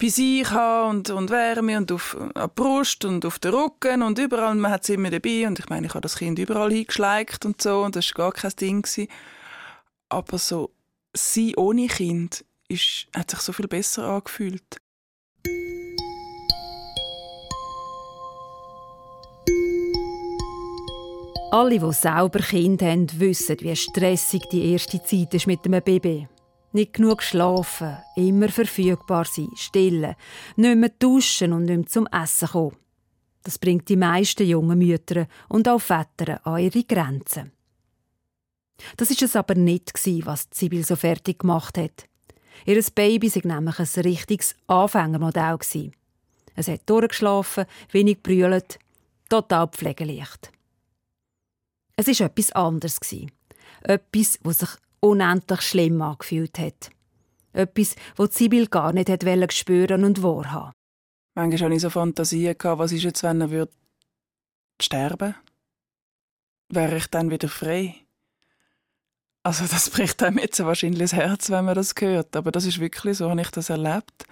bei 0.00 0.08
sich 0.08 0.48
haben 0.50 0.90
und, 0.90 1.10
und 1.10 1.30
Wärme 1.30 1.76
und 1.78 1.90
auf, 1.90 2.16
an 2.18 2.30
der 2.36 2.48
Brust 2.48 3.04
und 3.04 3.24
auf 3.24 3.38
den 3.38 3.54
Rücken 3.54 4.02
und 4.02 4.18
überall. 4.18 4.54
Man 4.54 4.70
hat 4.70 4.82
es 4.82 4.90
immer 4.90 5.10
dabei 5.10 5.46
und 5.46 5.58
ich 5.58 5.68
meine, 5.68 5.86
ich 5.86 5.94
habe 5.94 6.02
das 6.02 6.18
Kind 6.18 6.38
überall 6.38 6.70
hingeschleicht 6.70 7.44
und 7.46 7.60
so 7.60 7.82
und 7.82 7.96
das 7.96 8.08
war 8.16 8.30
gar 8.30 8.32
kein 8.32 8.52
Ding. 8.60 8.82
Gewesen. 8.82 9.08
Aber 10.10 10.38
so, 10.38 10.70
sie 11.14 11.54
ohne 11.56 11.86
Kind 11.86 12.44
ist, 12.68 13.08
hat 13.14 13.30
sich 13.30 13.40
so 13.40 13.52
viel 13.52 13.68
besser 13.68 14.04
angefühlt. 14.08 14.78
Alle, 21.50 21.78
die 21.78 21.92
selber 21.92 22.40
Kinder 22.40 22.90
haben, 22.90 23.08
wissen, 23.18 23.56
wie 23.60 23.74
stressig 23.74 24.42
die 24.52 24.72
erste 24.72 25.02
Zeit 25.02 25.32
ist 25.32 25.46
mit 25.46 25.64
einem 25.64 25.82
Baby. 25.82 26.28
Nicht 26.72 26.92
genug 26.92 27.22
schlafen, 27.22 27.96
immer 28.16 28.50
verfügbar 28.50 29.24
sein, 29.24 29.48
stillen, 29.54 30.14
nicht 30.56 30.76
mehr 30.76 30.92
duschen 30.98 31.54
und 31.54 31.64
nicht 31.64 31.76
mehr 31.76 31.86
zum 31.86 32.06
Essen 32.08 32.48
kommen. 32.48 32.76
Das 33.44 33.58
bringt 33.58 33.88
die 33.88 33.96
meisten 33.96 34.46
jungen 34.46 34.78
Mütter 34.78 35.26
und 35.48 35.66
auch 35.68 35.80
Väter 35.80 36.46
an 36.46 36.58
ihre 36.58 36.84
Grenzen. 36.84 37.52
Das 38.96 39.10
ist 39.10 39.22
es 39.22 39.36
aber 39.36 39.54
nicht, 39.54 39.92
was 40.24 40.48
Sibyl 40.52 40.84
so 40.84 40.96
fertig 40.96 41.40
gemacht 41.40 41.78
hat. 41.78 42.06
Ihr 42.66 42.82
Baby 42.94 43.34
war 43.34 43.54
nämlich 43.54 43.78
ein 43.78 44.02
richtiges 44.02 44.54
Anfängermodell. 44.66 45.58
Es 46.54 46.68
hat 46.68 46.80
durchgeschlafen, 46.86 47.66
wenig 47.92 48.22
brüllt, 48.22 48.78
total 49.28 49.68
pflegeleicht. 49.68 50.50
Es 51.96 52.06
war 52.06 52.26
etwas 52.26 52.52
anderes. 52.52 52.98
Etwas, 53.82 54.38
was 54.42 54.58
sich 54.58 54.70
unendlich 55.00 55.62
schlimm 55.62 56.02
angefühlt 56.02 56.58
hat. 56.58 56.90
Etwas, 57.52 57.94
das 58.16 58.34
Sibyl 58.34 58.66
gar 58.66 58.92
nicht 58.92 59.08
hat 59.08 59.52
spüren 59.52 60.04
und 60.04 60.22
wahrhaben 60.22 60.72
Manchmal 61.34 61.66
hatte 61.66 61.74
ich 61.74 61.82
so 61.82 61.90
Fantasien, 61.90 62.56
was 62.60 62.92
ist 62.92 63.04
jetzt, 63.04 63.22
wenn 63.22 63.40
er 63.40 63.50
würde 63.50 63.72
sterben 64.82 65.36
Wäre 66.68 66.96
ich 66.96 67.06
dann 67.06 67.30
wieder 67.30 67.48
frei? 67.48 67.94
Also 69.48 69.64
das 69.66 69.88
bricht 69.88 70.22
einem 70.22 70.36
jetzt 70.36 70.62
wahrscheinlich 70.62 71.00
das 71.00 71.14
Herz, 71.14 71.48
wenn 71.48 71.64
man 71.64 71.74
das 71.74 71.94
hört. 71.98 72.36
Aber 72.36 72.52
das 72.52 72.66
ist 72.66 72.80
wirklich 72.80 73.16
so, 73.16 73.30
habe 73.30 73.40
ich 73.40 73.50
das 73.50 73.70
erlebt. 73.70 74.26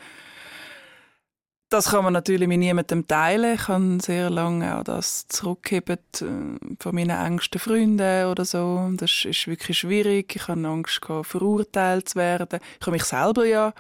Das 1.71 1.89
kann 1.89 2.05
man 2.05 2.13
natürlich 2.13 2.47
mit 2.47 2.59
niemandem 2.59 3.09
teilen. 3.09 3.55
Ich 3.55 3.63
kann 3.63 3.99
sehr 3.99 4.29
lange 4.29 4.77
auch 4.77 4.85
das 4.85 5.27
zurückgeben 5.29 5.97
äh, 6.21 6.77
von 6.79 6.95
meinen 6.95 7.19
engsten 7.19 7.59
Freunden 7.59 8.27
oder 8.27 8.45
so. 8.45 8.91
Das 8.93 9.25
ist 9.25 9.47
wirklich 9.47 9.79
schwierig. 9.79 10.37
Ich 10.37 10.49
habe 10.49 10.69
Angst, 10.69 11.01
verurteilt 11.23 12.11
zu 12.11 12.17
werden. 12.17 12.61
Ich 12.79 12.87
habe 12.87 12.91
mich 12.93 13.05
selber 13.05 13.47
ja 13.47 13.73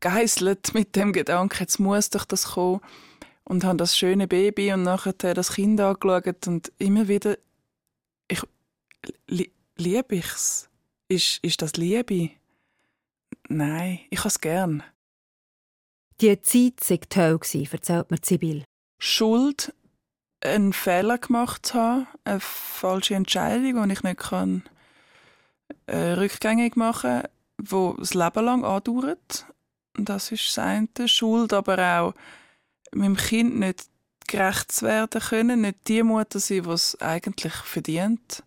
geißelt 0.00 0.74
mit 0.74 0.94
dem 0.96 1.14
Gedanken, 1.14 1.60
jetzt 1.60 1.80
muss 1.80 2.10
doch 2.10 2.26
das 2.26 2.52
kommen. 2.52 2.82
Und 3.44 3.64
habe 3.64 3.78
das 3.78 3.96
schöne 3.96 4.28
Baby 4.28 4.74
und 4.74 4.82
nachher 4.82 5.14
das 5.14 5.54
Kind 5.54 5.80
angeschaut 5.80 6.46
und 6.46 6.70
immer 6.76 7.08
wieder, 7.08 7.38
ich, 8.30 8.42
liebe 9.78 10.16
ich's? 10.16 10.68
Ist, 11.08 11.38
ist 11.42 11.62
das 11.62 11.76
Liebe? 11.76 12.30
Nein, 13.48 14.00
ich 14.10 14.18
habe 14.18 14.28
es 14.28 14.40
gern. 14.40 14.82
Die 16.20 16.40
Zeit 16.42 16.80
sei 16.82 16.98
toll 17.08 17.40
erzählt 17.40 18.10
mir 18.10 18.18
Sibyl. 18.22 18.64
Schuld, 18.98 19.72
einen 20.40 20.72
Fehler 20.72 21.18
gemacht 21.18 21.66
zu 21.66 21.74
haben, 21.74 22.06
eine 22.24 22.40
falsche 22.40 23.14
Entscheidung, 23.14 23.88
die 23.88 23.92
ich 23.92 24.02
nicht 24.02 24.18
kann, 24.18 24.64
äh, 25.86 26.12
rückgängig 26.12 26.76
machen 26.76 27.22
kann, 27.22 27.30
die 27.58 27.94
das 27.98 28.14
Leben 28.14 28.44
lang 28.44 28.64
andauert. 28.64 29.46
Das 29.94 30.30
ist 30.32 30.46
das 30.48 30.58
eine. 30.58 30.88
Schuld, 31.06 31.52
aber 31.52 31.78
auch 32.00 32.14
meinem 32.92 33.16
Kind 33.16 33.58
nicht 33.58 33.86
gerecht 34.26 34.72
zu 34.72 34.86
werden 34.86 35.20
können, 35.20 35.62
nicht 35.62 35.88
die 35.88 36.02
Mutter 36.02 36.38
sein, 36.38 36.64
die 36.64 36.70
es 36.70 37.00
eigentlich 37.00 37.54
verdient. 37.54 38.42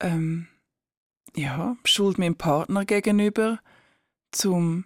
Ähm, 0.00 0.48
ja, 1.36 1.76
Schuld 1.84 2.18
meinem 2.18 2.36
Partner 2.36 2.84
gegenüber, 2.84 3.60
zum 4.32 4.84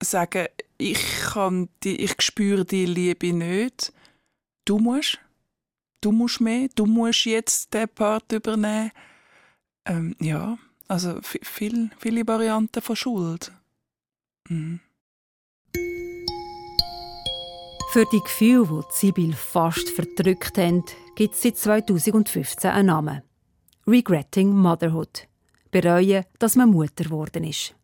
sagen, 0.00 0.46
ich 0.78 1.00
kann 1.32 1.68
die, 1.82 2.00
ich 2.00 2.14
spüre 2.20 2.64
die 2.64 2.86
Liebe 2.86 3.32
nicht. 3.32 3.92
Du 4.64 4.78
musst, 4.78 5.18
du 6.00 6.12
musst 6.12 6.40
mehr, 6.40 6.68
du 6.74 6.86
musst 6.86 7.24
jetzt 7.24 7.72
den 7.74 7.88
Part 7.88 8.32
übernehmen. 8.32 8.90
Ähm, 9.84 10.16
ja, 10.20 10.58
also 10.88 11.20
viel, 11.22 11.90
viele 11.98 12.26
Varianten 12.26 12.82
von 12.82 12.96
Schuld. 12.96 13.52
Mhm. 14.48 14.80
Für 17.92 18.06
die 18.10 18.20
Gefühle, 18.20 18.84
die 18.88 19.06
Sibyl 19.06 19.34
fast 19.34 19.90
verdrückt 19.90 20.56
haben, 20.56 20.82
gibt 21.14 21.34
es 21.34 21.42
seit 21.42 21.58
2015 21.58 22.70
einen 22.70 22.86
Namen. 22.86 23.22
Regretting 23.86 24.54
Motherhood. 24.54 25.26
Bereuen, 25.72 26.24
dass 26.38 26.54
man 26.54 26.70
Mutter 26.70 27.04
geworden 27.04 27.42
ist. 27.42 27.74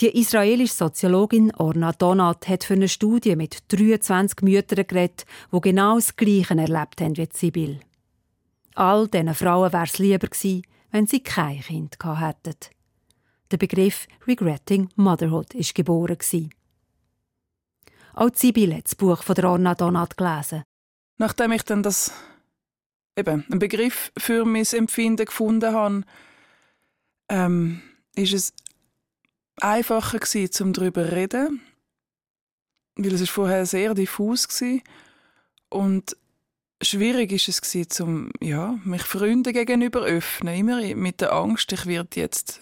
Die 0.00 0.16
israelische 0.16 0.74
Soziologin 0.74 1.52
Orna 1.56 1.90
Donat 1.92 2.46
hat 2.48 2.62
für 2.62 2.74
eine 2.74 2.88
Studie 2.88 3.34
mit 3.34 3.64
23 3.72 4.42
Müttern 4.42 4.86
geredet, 4.86 5.26
die 5.52 5.60
genau 5.60 5.96
das 5.96 6.14
Gleiche 6.14 6.56
erlebt 6.56 7.00
haben 7.00 7.16
wie 7.16 7.28
Sibyl. 7.32 7.80
All 8.76 9.08
diesen 9.08 9.34
Frauen 9.34 9.72
wäre 9.72 9.84
es 9.84 9.98
lieber 9.98 10.28
gewesen, 10.28 10.62
wenn 10.92 11.08
sie 11.08 11.20
kein 11.20 11.60
Kind 11.60 11.96
hätten. 12.02 12.54
Der 13.50 13.56
Begriff 13.56 14.06
Regretting 14.28 14.88
Motherhood 14.94 15.52
ist 15.54 15.74
geboren. 15.74 16.16
Auch 18.14 18.30
Sibyl 18.34 18.74
hat 18.74 18.84
das 18.84 18.94
Buch 18.94 19.24
von 19.24 19.44
Orna 19.44 19.74
Donat 19.74 20.16
gelesen. 20.16 20.62
Nachdem 21.18 21.52
ich 21.52 21.62
dann 21.64 21.82
das 21.82 22.12
eben 23.20 23.44
einen 23.48 23.58
Begriff 23.58 24.12
für 24.16 24.44
mein 24.44 24.66
Empfinden 24.66 25.26
gefunden 25.26 25.72
habe, 25.72 26.02
ähm, 27.28 27.82
ist 28.16 28.32
es 28.32 28.52
einfacher 29.60 30.18
gewesen, 30.18 30.64
um 30.64 30.72
darüber 30.72 31.12
reden, 31.12 31.60
weil 32.96 33.14
es 33.14 33.30
vorher 33.30 33.66
sehr 33.66 33.94
diffus 33.94 34.48
war. 34.48 34.80
Und 35.68 36.16
schwierig 36.82 37.32
ist 37.32 37.48
es 37.48 37.60
gewesen, 37.60 38.02
um 38.02 38.30
ja, 38.40 38.78
mich 38.84 39.02
Freunden 39.02 39.52
gegenüber 39.52 40.02
öffnen, 40.02 40.56
immer 40.56 40.82
mit 40.96 41.20
der 41.20 41.32
Angst, 41.32 41.72
ich 41.72 41.86
werde 41.86 42.20
jetzt 42.20 42.60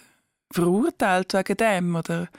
verurteilt 0.51 1.33
wegen 1.33 1.57
dem 1.57 1.95
oder 1.95 2.29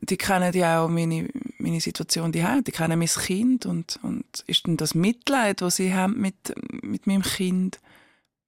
die 0.00 0.16
kennen 0.16 0.52
ja 0.54 0.82
auch 0.84 0.88
meine, 0.88 1.28
meine 1.58 1.80
Situation 1.80 2.32
die 2.32 2.44
haben, 2.44 2.64
die 2.64 2.72
kennen 2.72 2.98
mein 2.98 3.08
Kind 3.08 3.66
und, 3.66 3.98
und 4.02 4.24
ist 4.46 4.66
denn 4.66 4.76
das 4.76 4.94
Mitleid, 4.94 5.62
was 5.62 5.76
sie 5.76 5.94
haben 5.94 6.20
mit, 6.20 6.54
mit 6.82 7.06
meinem 7.06 7.22
Kind, 7.22 7.80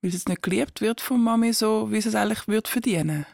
weil 0.03 0.15
es 0.15 0.27
nicht 0.27 0.43
geliebt 0.43 0.81
wird 0.81 1.01
von 1.01 1.23
Mami 1.23 1.53
so, 1.53 1.91
wie 1.91 1.99
es 1.99 2.15
eigentlich 2.15 2.49
wird 2.49 2.69
verdienen. 2.69 3.27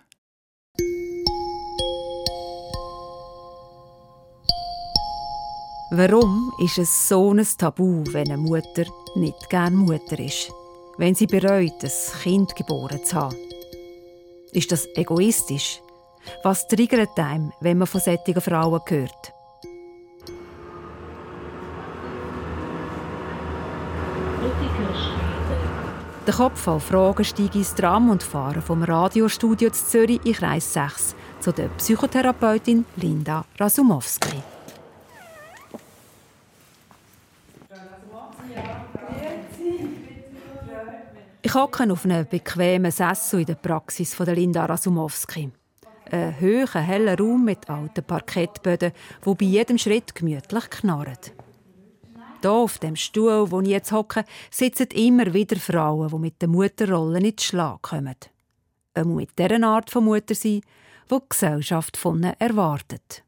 Warum 5.91 6.53
ist 6.59 6.79
es 6.79 7.09
so 7.09 7.33
ein 7.33 7.47
Tabu, 7.57 8.03
wenn 8.11 8.29
eine 8.29 8.37
Mutter 8.37 8.85
nicht 9.15 9.49
gern 9.49 9.77
Mutter 9.77 10.19
ist? 10.19 10.51
Wenn 10.99 11.15
sie 11.15 11.27
bereut, 11.27 11.85
ein 11.85 11.93
Kind 12.23 12.57
geboren 12.57 13.05
zu 13.05 13.15
haben? 13.15 13.37
Ist 14.53 14.73
das 14.73 14.89
egoistisch? 14.97 15.84
Was 16.43 16.67
triggert 16.67 17.19
einem, 17.19 17.53
wenn 17.61 17.79
man 17.79 17.87
von 17.87 18.01
solchen 18.01 18.41
Frauen 18.41 18.81
hört? 18.87 19.33
Der 26.27 26.33
Kopf 26.33 26.59
voll 26.59 26.81
Fragen 26.81 27.25
steige 27.25 27.59
ins 27.59 27.75
Tram 27.75 28.09
und 28.09 28.23
fahre 28.23 28.63
vom 28.63 28.83
Radiostudio 28.83 29.69
zu 29.69 29.87
Zürich 29.87 30.25
in 30.25 30.33
Kreis 30.33 30.73
6 30.73 31.15
zu 31.41 31.53
der 31.53 31.69
Psychotherapeutin 31.69 32.87
Linda 32.97 33.45
Rasumowski. 33.59 34.43
Ich 41.43 41.55
hocke 41.55 41.93
auf 41.93 42.07
einem 42.07 42.27
bequemen 42.27 42.91
Sessel 42.91 43.41
in 43.41 43.47
der 43.47 43.55
Praxis 43.57 44.15
von 44.15 44.27
Linda 44.27 44.65
Rasumowski. 44.65 45.53
Ein 46.15 46.41
hoher, 46.41 46.81
heller 46.81 47.19
Raum 47.19 47.45
mit 47.45 47.69
alten 47.69 48.05
Parkettböden, 48.05 48.93
wo 49.23 49.35
bei 49.35 49.47
jedem 49.47 49.79
Schritt 49.79 50.15
gemütlich 50.15 50.71
knarrt. 50.71 51.33
Hier 52.41 52.53
auf 52.53 52.79
dem 52.79 52.95
Stuhl, 52.95 53.51
wo 53.51 53.61
ich 53.61 53.71
jetzt 53.71 53.91
hocke, 53.91 54.25
sitzen 54.49 54.87
immer 54.93 55.35
wieder 55.35 55.57
Frauen, 55.57 56.11
die 56.11 56.19
mit 56.19 56.41
der 56.41 56.49
Mutterrolle 56.49 57.21
nicht 57.21 57.43
Schlag 57.43 57.83
kommen. 57.83 58.15
mit 59.07 59.37
dieser 59.37 59.61
Art 59.65 59.91
von 59.91 60.05
Mutter 60.05 60.37
sein, 60.37 60.61
die 61.11 61.15
die 61.17 61.29
Gesellschaft 61.29 61.97
von 61.97 62.19
ihnen 62.19 62.35
erwartet. 62.39 63.25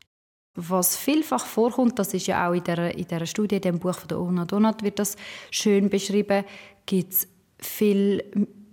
Was 0.55 0.97
vielfach 0.97 1.45
vorkommt, 1.45 1.99
das 1.99 2.15
ist 2.15 2.29
ja 2.29 2.49
auch 2.49 2.55
in 2.55 2.63
der, 2.63 2.97
in 2.97 3.09
der 3.09 3.27
Studie, 3.27 3.57
in 3.57 3.63
dem 3.63 3.79
Buch 3.81 3.99
von 3.99 4.07
der 4.07 4.21
Ona 4.21 4.45
Donat 4.45 4.85
wird 4.85 5.01
das 5.01 5.17
schön 5.51 5.91
beschrieben, 5.91 6.45
gibt 6.87 7.15
es 7.15 7.29
viele 7.59 8.23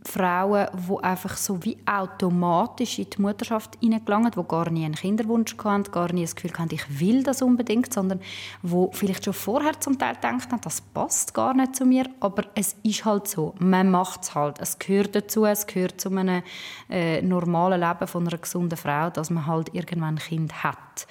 Frauen, 0.06 0.68
die 0.74 1.04
einfach 1.04 1.38
so 1.38 1.64
wie 1.64 1.78
automatisch 1.86 3.00
in 3.00 3.10
die 3.10 3.22
Mutterschaft 3.22 3.78
hineingelangen, 3.80 4.32
die 4.32 4.44
gar 4.48 4.70
nie 4.70 4.86
einen 4.86 4.96
Kinderwunsch 4.96 5.56
hatten, 5.64 5.92
gar 5.92 6.12
nie 6.12 6.24
das 6.24 6.36
Gefühl 6.36 6.54
hatten, 6.58 6.76
ich 6.76 7.00
will 7.00 7.24
das 7.24 7.42
unbedingt, 7.42 7.94
sondern 7.94 8.20
wo 8.62 8.90
vielleicht 8.92 9.26
schon 9.26 9.34
vorher 9.34 9.80
zum 9.80 9.98
Teil 9.98 10.16
gedacht 10.16 10.52
haben, 10.52 10.62
das 10.62 10.82
passt 10.82 11.34
gar 11.34 11.54
nicht 11.54 11.76
zu 11.76 11.86
mir, 11.86 12.06
aber 12.20 12.44
es 12.56 12.76
ist 12.84 13.06
halt 13.06 13.28
so, 13.28 13.56
man 13.60 13.90
macht 13.92 14.24
es 14.24 14.36
halt, 14.36 14.60
es 14.60 14.78
gehört 14.80 15.16
dazu, 15.16 15.46
es 15.46 15.68
gehört 15.68 16.02
zu 16.02 16.10
einem 16.10 16.44
äh, 16.90 17.22
normalen 17.22 17.80
Leben 17.80 18.08
von 18.08 18.28
einer 18.28 18.38
gesunden 18.38 18.78
Frau, 18.78 19.10
dass 19.10 19.30
man 19.30 19.48
halt 19.48 19.74
irgendwann 19.74 20.16
ein 20.16 20.20
Kind 20.20 20.64
hat. 20.64 21.08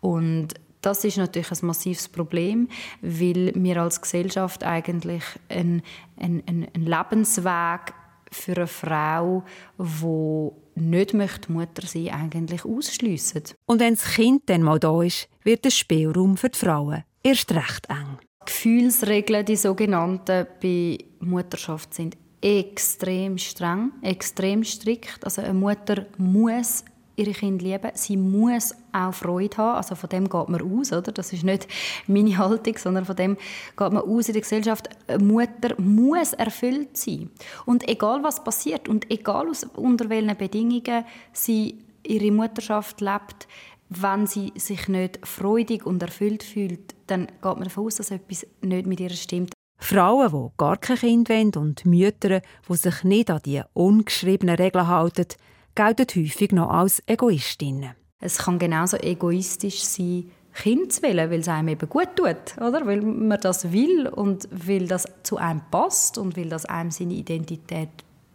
Und 0.00 0.54
das 0.84 1.02
ist 1.04 1.16
natürlich 1.16 1.50
ein 1.50 1.66
massives 1.66 2.08
Problem, 2.08 2.68
weil 3.00 3.52
wir 3.54 3.80
als 3.80 4.02
Gesellschaft 4.02 4.64
eigentlich 4.64 5.22
einen, 5.48 5.82
einen, 6.18 6.42
einen 6.46 6.68
Lebensweg 6.86 7.94
für 8.34 8.56
eine 8.56 8.66
Frau, 8.66 9.44
die 9.78 10.80
nicht 10.80 11.14
möchte 11.14 11.52
Mutter 11.52 11.86
sein 11.86 12.10
eigentlich 12.10 12.64
ausschliessen. 12.64 13.44
Und 13.66 13.80
wenn 13.80 13.94
das 13.94 14.04
Kind 14.14 14.42
dann 14.46 14.62
mal 14.62 14.78
da 14.78 15.02
ist, 15.02 15.28
wird 15.42 15.64
der 15.64 15.70
Spielraum 15.70 16.36
für 16.36 16.50
die 16.50 16.58
Frauen 16.58 17.04
erst 17.22 17.52
recht 17.52 17.88
eng. 17.88 18.18
Gefühlsregeln, 18.44 19.44
die 19.46 19.56
sogenannten, 19.56 20.46
bei 20.60 20.98
Mutterschaft 21.20 21.94
sind 21.94 22.16
extrem 22.40 23.38
streng, 23.38 23.92
extrem 24.02 24.64
strikt. 24.64 25.24
Also 25.24 25.40
eine 25.40 25.54
Mutter 25.54 26.06
muss 26.18 26.84
ihre 27.16 27.32
Kinder 27.32 27.64
lieben. 27.64 27.90
Sie 27.94 28.16
muss 28.16 28.74
auch 28.92 29.12
Freude 29.12 29.56
haben. 29.56 29.76
Also 29.76 29.94
von 29.94 30.08
dem 30.08 30.28
geht 30.28 30.48
man 30.48 30.62
aus, 30.62 30.92
oder? 30.92 31.12
Das 31.12 31.32
ist 31.32 31.44
nicht 31.44 31.68
meine 32.06 32.36
Haltung, 32.38 32.76
sondern 32.76 33.04
von 33.04 33.16
dem 33.16 33.36
geht 33.36 33.92
man 33.92 33.98
aus 33.98 34.28
in 34.28 34.34
der 34.34 34.42
Gesellschaft. 34.42 34.88
Eine 35.06 35.22
Mutter 35.24 35.80
muss 35.80 36.32
erfüllt 36.32 36.96
sein. 36.96 37.30
Und 37.66 37.88
egal 37.88 38.22
was 38.22 38.42
passiert 38.42 38.88
und 38.88 39.10
egal 39.10 39.50
unter 39.76 40.08
welchen 40.08 40.36
Bedingungen 40.36 41.04
sie 41.32 41.78
ihre 42.06 42.30
Mutterschaft 42.30 43.00
lebt, 43.00 43.48
wenn 43.88 44.26
sie 44.26 44.52
sich 44.56 44.88
nicht 44.88 45.26
freudig 45.26 45.86
und 45.86 46.02
erfüllt 46.02 46.42
fühlt, 46.42 46.94
dann 47.06 47.26
geht 47.26 47.42
man 47.42 47.64
davon 47.64 47.86
aus, 47.86 47.96
dass 47.96 48.10
etwas 48.10 48.46
nicht 48.60 48.86
mit 48.86 49.00
ihr 49.00 49.10
stimmt. 49.10 49.52
Frauen, 49.78 50.30
die 50.32 50.56
gar 50.56 50.76
kein 50.78 50.96
Kind 50.96 51.28
wollen 51.28 51.54
und 51.56 51.84
Mütter, 51.84 52.40
die 52.40 52.76
sich 52.76 53.04
nicht 53.04 53.30
an 53.30 53.40
die 53.44 53.62
ungeschriebenen 53.74 54.56
Regeln 54.56 54.88
halten, 54.88 55.26
gelten 55.74 56.06
häufig 56.14 56.52
noch 56.52 56.70
als 56.70 57.02
Egoistinnen. 57.06 57.94
Es 58.20 58.38
kann 58.38 58.58
genauso 58.58 58.96
egoistisch 58.96 59.82
sein, 59.84 60.30
Kind 60.54 60.92
zu 60.92 61.02
wählen, 61.02 61.30
weil 61.30 61.40
es 61.40 61.48
einem 61.48 61.68
eben 61.68 61.88
gut 61.88 62.14
tut, 62.14 62.56
oder? 62.58 62.86
Weil 62.86 63.02
man 63.02 63.40
das 63.40 63.72
will 63.72 64.06
und 64.06 64.48
weil 64.52 64.86
das 64.86 65.04
zu 65.24 65.36
einem 65.36 65.62
passt 65.70 66.16
und 66.16 66.36
weil 66.36 66.48
das 66.48 66.64
einem 66.64 66.92
seine 66.92 67.14
Identität 67.14 67.88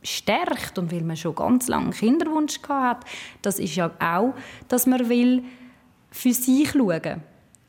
stärkt 0.03 0.77
und 0.77 0.91
weil 0.91 1.03
man 1.03 1.15
schon 1.15 1.35
ganz 1.35 1.67
lange 1.69 1.85
einen 1.85 1.93
Kinderwunsch 1.93 2.59
hat. 2.67 3.05
Das 3.41 3.57
ist 3.57 3.75
ja 3.75 3.91
auch, 3.99 4.33
dass 4.67 4.85
man 4.85 5.07
will 5.07 5.43
für 6.11 6.33
sich 6.33 6.71
schauen. 6.71 7.23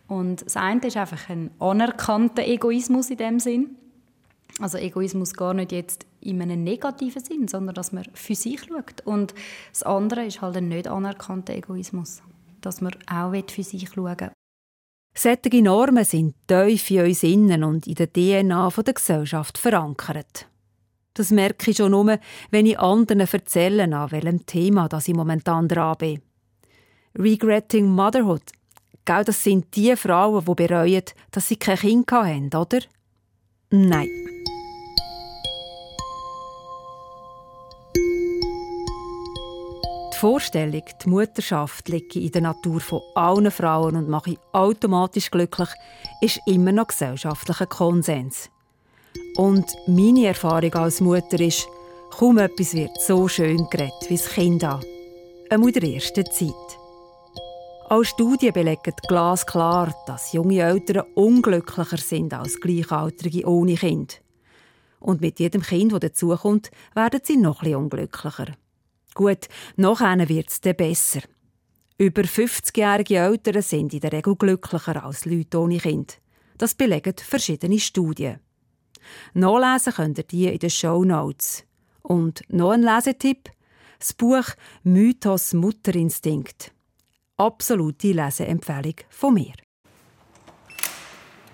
Und 0.08 0.44
das 0.44 0.56
eine 0.56 0.80
ist 0.84 0.96
einfach 0.96 1.28
ein 1.28 1.52
anerkannter 1.60 2.44
Egoismus 2.44 3.10
in 3.10 3.18
dem 3.18 3.38
Sinn. 3.38 3.76
Also 4.60 4.78
Egoismus 4.78 5.32
gar 5.34 5.54
nicht 5.54 5.70
jetzt 5.70 6.06
in 6.20 6.42
einem 6.42 6.62
negativen 6.62 7.24
Sinn, 7.24 7.48
sondern 7.48 7.74
dass 7.74 7.92
man 7.92 8.04
für 8.14 8.34
sich 8.34 8.60
schaut. 8.60 9.00
Und 9.04 9.34
das 9.72 9.82
andere 9.82 10.24
ist 10.26 10.40
halt 10.40 10.56
ein 10.56 10.68
nicht 10.68 10.88
anerkannter 10.88 11.54
Egoismus, 11.54 12.22
dass 12.60 12.80
man 12.80 12.94
auch 13.10 13.32
für 13.48 13.62
sich 13.62 13.88
schauen. 13.88 14.30
Solche 15.14 15.62
Normen 15.62 16.04
sind 16.04 16.34
tief 16.46 16.90
in 16.90 17.04
uns 17.06 17.22
innen 17.22 17.64
und 17.64 17.86
in 17.86 17.94
der 17.94 18.12
DNA 18.12 18.70
der 18.70 18.94
Gesellschaft 18.94 19.58
verankert. 19.58 20.46
Das 21.14 21.30
merke 21.30 21.72
ich 21.72 21.76
schon 21.76 21.90
nur, 21.90 22.18
wenn 22.50 22.66
ich 22.66 22.78
anderen 22.78 23.20
erzähle, 23.20 23.84
an 23.84 24.10
welchem 24.12 24.46
Thema 24.46 24.88
das 24.88 25.08
ich 25.08 25.14
momentan 25.14 25.66
dran 25.66 25.96
bin. 25.98 26.22
Regretting 27.18 27.88
Motherhood. 27.88 28.42
Gell, 29.04 29.24
das 29.24 29.42
sind 29.42 29.74
die 29.74 29.96
Frauen, 29.96 30.44
die 30.44 30.54
bereuen, 30.54 31.02
dass 31.32 31.48
sie 31.48 31.56
kein 31.56 31.78
Kind 31.78 32.12
hatten, 32.12 32.54
oder? 32.54 32.80
Nein. 33.70 34.08
Vorstellung, 40.20 40.82
die 41.02 41.08
Mutterschaft 41.08 41.88
liege 41.88 42.20
in 42.20 42.30
der 42.30 42.42
Natur 42.42 42.78
von 42.80 43.00
allen 43.14 43.50
Frauen 43.50 43.96
und 43.96 44.10
mache 44.10 44.36
automatisch 44.52 45.30
glücklich, 45.30 45.70
ist 46.20 46.40
immer 46.44 46.72
noch 46.72 46.88
gesellschaftlicher 46.88 47.64
Konsens. 47.64 48.50
Und 49.36 49.64
meine 49.86 50.26
Erfahrung 50.26 50.74
als 50.74 51.00
Mutter 51.00 51.40
ist, 51.40 51.66
kaum 52.10 52.36
etwas 52.36 52.74
wird 52.74 53.00
so 53.00 53.28
schön 53.28 53.66
geredet 53.70 54.10
wie 54.10 54.18
das 54.18 54.28
Kind 54.28 54.62
an. 54.62 54.84
Einmal 55.48 55.72
der 55.72 55.84
ersten 55.84 56.26
Zeit. 56.26 56.52
Auch 57.88 58.04
Studien 58.04 58.52
belegen 58.52 58.92
glasklar, 59.08 59.94
dass 60.06 60.34
junge 60.34 60.60
Eltern 60.60 61.06
unglücklicher 61.14 61.96
sind 61.96 62.34
als 62.34 62.60
Gleichaltrige 62.60 63.48
ohne 63.48 63.76
Kind. 63.76 64.20
Und 64.98 65.22
mit 65.22 65.40
jedem 65.40 65.62
Kind, 65.62 65.92
das 65.92 66.00
dazukommt, 66.00 66.70
werden 66.94 67.20
sie 67.24 67.38
noch 67.38 67.62
etwas 67.62 67.76
unglücklicher. 67.76 68.48
Gut, 69.14 69.48
nachher 69.76 70.28
wird 70.28 70.50
es 70.50 70.60
dann 70.60 70.76
besser. 70.76 71.20
Über 71.98 72.22
50-jährige 72.22 73.16
Eltern 73.16 73.62
sind 73.62 73.92
in 73.92 74.00
der 74.00 74.12
Regel 74.12 74.36
glücklicher 74.36 75.04
als 75.04 75.26
Leute 75.26 75.58
ohne 75.58 75.78
Kind. 75.78 76.18
Das 76.56 76.74
belegen 76.74 77.14
verschiedene 77.16 77.78
Studien. 77.78 78.40
Nachlesen 79.34 79.92
könnt 79.92 80.18
ihr 80.18 80.24
die 80.24 80.46
in 80.46 80.58
den 80.58 80.70
Show 80.70 81.04
Notes. 81.04 81.64
Und 82.02 82.42
noch 82.48 82.70
ein 82.70 82.82
Lesetipp: 82.82 83.50
das 83.98 84.12
Buch 84.12 84.44
Mythos 84.82 85.52
Mutterinstinkt. 85.52 86.72
Absolute 87.36 88.12
Leseempfehlung 88.12 88.96
von 89.10 89.34
mir. 89.34 89.54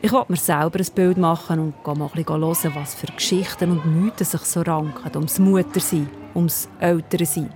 Ich 0.03 0.13
wollte 0.13 0.31
mir 0.31 0.37
selber 0.37 0.79
ein 0.79 0.95
Bild 0.95 1.17
machen 1.17 1.59
und 1.59 1.99
mal 1.99 2.05
ein 2.05 2.23
bisschen 2.23 2.43
hören, 2.43 2.73
was 2.75 2.95
für 2.95 3.07
Geschichten 3.07 3.71
und 3.71 3.87
Mythen 3.87 4.27
sich 4.27 4.43
so 4.43 4.61
ranken 4.61 5.17
ums 5.17 5.39
Muttersein, 5.39 6.11
ums 6.35 6.69
Ältersein. 6.81 7.49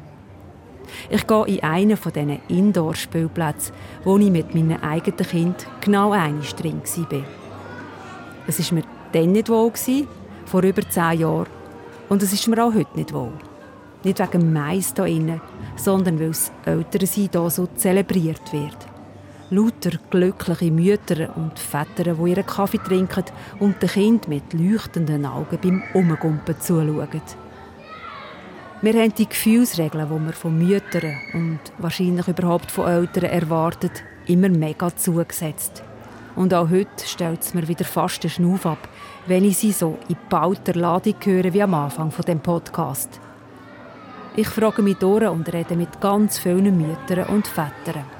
Ich 1.11 1.26
gehe 1.26 1.44
in 1.44 1.62
einen 1.62 1.96
von 1.98 2.12
diesen 2.12 2.40
Indoor-Spielplätzen, 2.48 3.74
wo 4.05 4.16
ich 4.16 4.31
mit 4.31 4.55
meinem 4.55 4.83
eigenen 4.83 5.18
Kind 5.18 5.66
genau 5.83 6.12
eine 6.12 6.40
drin 6.40 6.81
war. 7.11 7.22
Es 8.46 8.59
war 8.59 8.79
mir 8.79 8.85
dann 9.12 9.33
nicht 9.33 9.50
wohl, 9.50 9.72
vor 10.46 10.62
über 10.62 10.88
zehn 10.88 11.20
Jahren. 11.20 11.46
Und 12.09 12.22
es 12.22 12.33
ist 12.33 12.48
mir 12.48 12.64
auch 12.64 12.74
heute 12.74 12.96
nicht 12.96 13.12
wohl. 13.12 13.35
Nicht 14.03 14.18
wegen 14.18 14.50
Mais 14.50 14.94
hier 14.96 15.07
innen, 15.07 15.42
sondern 15.76 16.18
weil 16.18 16.29
das 16.29 16.50
Ältersein 16.64 17.29
hier 17.33 17.50
so 17.50 17.66
zelebriert 17.76 18.50
wird 18.50 18.89
lauter 19.50 19.98
glückliche 20.10 20.70
Mütter 20.70 21.36
und 21.36 21.58
Väter, 21.58 22.14
die 22.14 22.30
ihren 22.30 22.46
Kaffee 22.46 22.78
trinken 22.78 23.24
und 23.58 23.82
den 23.82 23.88
Kind 23.88 24.28
mit 24.28 24.52
leuchtenden 24.52 25.26
Augen 25.26 25.58
beim 25.60 25.82
Umgumpen 25.92 26.60
zuschauen. 26.60 27.22
Wir 28.82 28.94
haben 28.94 29.14
die 29.14 29.28
Gefühlsregeln, 29.28 30.08
die 30.08 30.18
man 30.18 30.32
von 30.32 30.56
Müttern 30.56 31.18
und 31.34 31.58
wahrscheinlich 31.78 32.28
überhaupt 32.28 32.70
von 32.70 32.88
Eltern 32.88 33.24
erwartet, 33.24 34.04
immer 34.26 34.48
mega 34.48 34.94
zugesetzt. 34.96 35.82
Und 36.36 36.54
auch 36.54 36.70
heute 36.70 37.04
stellt 37.04 37.42
es 37.42 37.52
mir 37.52 37.66
wieder 37.68 37.84
fast 37.84 38.22
den 38.22 38.30
Schnuff 38.30 38.64
ab, 38.64 38.88
wenn 39.26 39.44
ich 39.44 39.58
sie 39.58 39.72
so 39.72 39.98
in 40.08 40.16
bauter 40.30 40.74
Ladung 40.74 41.16
höre 41.22 41.52
wie 41.52 41.62
am 41.62 41.74
Anfang 41.74 42.10
von 42.10 42.24
dem 42.24 42.40
Podcast. 42.40 43.20
Ich 44.36 44.48
frage 44.48 44.80
mich 44.80 44.96
durch 44.96 45.28
und 45.28 45.52
rede 45.52 45.74
mit 45.74 46.00
ganz 46.00 46.38
vielen 46.38 46.78
Müttern 46.78 47.26
und 47.26 47.46
Vätern. 47.48 48.19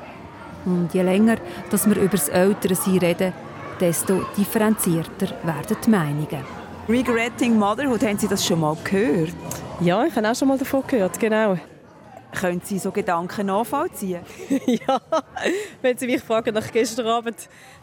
Und 0.65 0.93
je 0.93 1.03
länger 1.03 1.37
dass 1.71 1.89
wir 1.89 1.97
über 1.97 2.17
das 2.17 2.29
Ältersein 2.29 2.99
reden, 2.99 3.33
desto 3.81 4.23
differenzierter 4.37 5.29
werden 5.43 5.77
die 5.85 5.91
Meinungen. 5.91 6.45
Regretting 6.89 7.59
Motherhood, 7.59 8.03
haben 8.03 8.19
Sie 8.19 8.29
das 8.29 8.45
schon 8.45 8.61
mal 8.61 8.77
gehört? 8.85 9.33
Ja, 9.81 10.05
ich 10.05 10.15
habe 10.15 10.29
auch 10.29 10.35
schon 10.35 10.49
mal 10.49 10.59
davon 10.59 10.83
gehört, 10.87 11.19
genau. 11.19 11.57
Können 12.39 12.61
Sie 12.63 12.79
so 12.79 12.91
Gedanken 12.91 13.47
nachvollziehen? 13.47 14.21
ja, 14.67 15.01
wenn 15.83 15.97
Sie 15.97 16.07
mich 16.07 16.23
fragen 16.23 16.55
nach 16.55 16.71
gestern 16.71 17.07
Abend. 17.07 17.37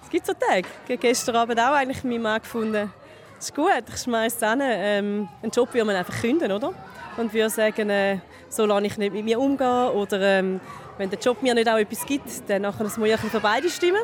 Es 0.04 0.10
gibt 0.10 0.26
so 0.26 0.34
Tage. 0.34 0.68
Ich 0.86 0.92
habe 0.92 0.98
gestern 0.98 1.36
Abend 1.36 1.60
auch 1.60 1.74
eigentlich 1.74 2.04
meinen 2.04 2.22
Mann 2.22 2.42
gefunden. 2.42 2.92
Das 3.38 3.46
ist 3.50 3.56
gut, 3.56 3.70
ich 3.88 4.02
schmeiße 4.02 4.38
es 4.40 4.50
hin. 4.50 4.62
Ähm, 4.62 5.30
einen 5.42 5.52
Job 5.52 5.74
will 5.74 5.84
man 5.84 5.96
einfach 5.96 6.22
künden, 6.22 6.52
oder? 6.52 6.74
Und 7.18 7.34
würde 7.34 7.50
sagen, 7.50 7.90
äh, 7.90 8.20
so 8.50 8.66
lasse 8.66 8.86
ich 8.86 8.98
nicht 8.98 9.14
mit 9.14 9.26
mir 9.26 9.40
umgehen 9.40 9.90
oder 9.90 10.22
ähm, 10.22 10.60
wenn 10.98 11.10
der 11.10 11.20
Job 11.20 11.42
mir 11.42 11.54
nicht 11.54 11.70
auch 11.70 11.78
etwas 11.78 12.06
gibt, 12.06 12.50
dann 12.50 12.64
nachher 12.64 12.84
muss 12.84 12.98
ich 12.98 13.20
für 13.20 13.40
beide 13.40 13.70
stimmen. 13.70 14.02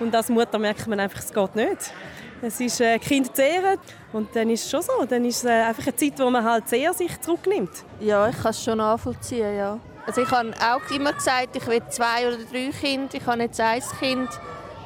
Und 0.00 0.14
als 0.14 0.28
Mutter 0.28 0.58
merkt 0.58 0.86
man 0.86 1.00
einfach, 1.00 1.20
es 1.20 1.32
geht 1.32 1.56
nicht. 1.56 1.92
Es 2.40 2.60
ist 2.60 2.80
äh, 2.80 2.98
Kind 3.00 3.34
zehren 3.34 3.78
und 4.12 4.34
dann 4.34 4.48
ist 4.50 4.64
es 4.64 4.70
schon 4.70 4.82
so. 4.82 5.04
Dann 5.04 5.24
ist 5.24 5.38
es 5.38 5.44
äh, 5.44 5.62
einfach 5.62 5.82
eine 5.82 5.96
Zeit, 5.96 6.18
wo 6.18 6.30
man 6.30 6.44
halt 6.44 6.68
sehr 6.68 6.92
sich 6.94 7.20
zurücknimmt. 7.20 7.84
Ja, 7.98 8.28
ich 8.28 8.36
kann 8.36 8.50
es 8.50 8.62
schon 8.62 8.78
nachvollziehen, 8.78 9.56
ja. 9.56 9.78
Also 10.06 10.22
ich 10.22 10.30
habe 10.30 10.52
auch 10.52 10.90
immer 10.94 11.12
gesagt, 11.12 11.56
ich 11.56 11.66
will 11.66 11.82
zwei 11.88 12.28
oder 12.28 12.38
drei 12.50 12.70
Kinder. 12.70 13.12
Ich 13.12 13.26
habe 13.26 13.42
jetzt 13.42 13.60
ein 13.60 13.82
Kind, 13.98 14.28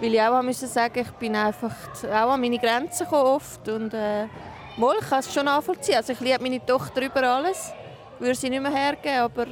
weil 0.01 0.15
ich 0.15 0.21
auch 0.21 0.43
müssen 0.43 0.67
sagen, 0.67 0.99
ich 1.01 1.11
bin 1.13 1.37
einfach 1.37 1.75
auch 2.07 2.33
an 2.33 2.41
meine 2.41 2.59
Grenzen 2.59 3.05
gekommen 3.05 3.27
oft 3.27 3.69
und 3.69 3.93
äh, 3.93 4.27
mal, 4.79 4.97
ich 5.01 5.09
kann 5.09 5.21
es 5.21 5.33
schon 5.33 5.45
nachvollziehen. 5.45 5.97
Also 5.97 6.15
ich 6.15 6.21
liebe 6.21 6.43
meine 6.43 6.65
Tochter 6.65 7.03
über 7.03 7.23
alles, 7.23 7.73
ich 8.15 8.21
würde 8.21 8.35
sie 8.35 8.51
nicht 8.51 8.63
mehr 8.63 8.73
hergeben, 8.73 9.19
aber 9.19 9.47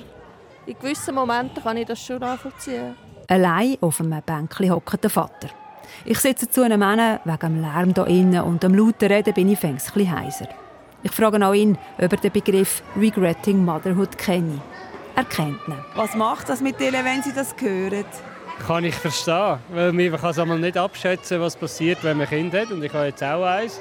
in 0.67 0.79
gewissen 0.79 1.15
Momenten 1.15 1.63
kann 1.63 1.77
ich 1.77 1.87
das 1.87 2.05
schon 2.05 2.19
nachvollziehen. 2.19 2.95
Allein 3.29 3.77
auf 3.81 4.01
einem 4.01 4.21
Bänkchen 4.23 4.71
hockt 4.71 5.03
der 5.03 5.11
Vater. 5.11 5.49
Ich 6.05 6.19
sitze 6.19 6.49
zu 6.49 6.63
einem 6.63 6.81
Mann, 6.81 7.19
wegen 7.25 7.39
dem 7.39 7.61
Lärm 7.61 7.95
hier 7.95 8.07
innen 8.07 8.43
und 8.43 8.63
dem 8.63 8.75
lauten 8.75 9.09
Reden 9.09 9.35
bin 9.35 9.49
ich 9.51 9.59
fängst 9.59 9.97
ein 9.97 10.11
heiser. 10.11 10.49
Ich 11.03 11.13
frage 11.13 11.45
auch 11.47 11.55
ihn, 11.55 11.79
ob 11.97 12.13
er 12.13 12.19
den 12.19 12.33
Begriff 12.33 12.83
Regretting 12.97 13.65
Motherhood 13.65 14.19
kenne. 14.19 14.61
Er 15.17 15.25
kennt 15.25 15.67
ihn. 15.67 15.75
Was 15.95 16.15
macht 16.15 16.49
das 16.49 16.61
mit 16.61 16.81
Ihnen, 16.81 17.05
wenn 17.05 17.23
Sie 17.23 17.33
das 17.33 17.55
hören? 17.59 18.05
Kann 18.67 18.85
ich 18.85 18.95
verstehen, 18.95 19.59
weil 19.71 19.93
man 19.93 20.13
kann 20.17 20.31
es 20.31 20.39
einmal 20.39 20.59
nicht 20.59 20.77
abschätzen, 20.77 21.41
was 21.41 21.57
passiert, 21.57 22.05
wenn 22.05 22.19
man 22.19 22.27
ein 22.27 22.31
Kind 22.31 22.55
hat. 22.55 22.71
Und 22.71 22.83
ich 22.83 22.93
habe 22.93 23.07
jetzt 23.07 23.23
auch 23.23 23.45
eins. 23.45 23.81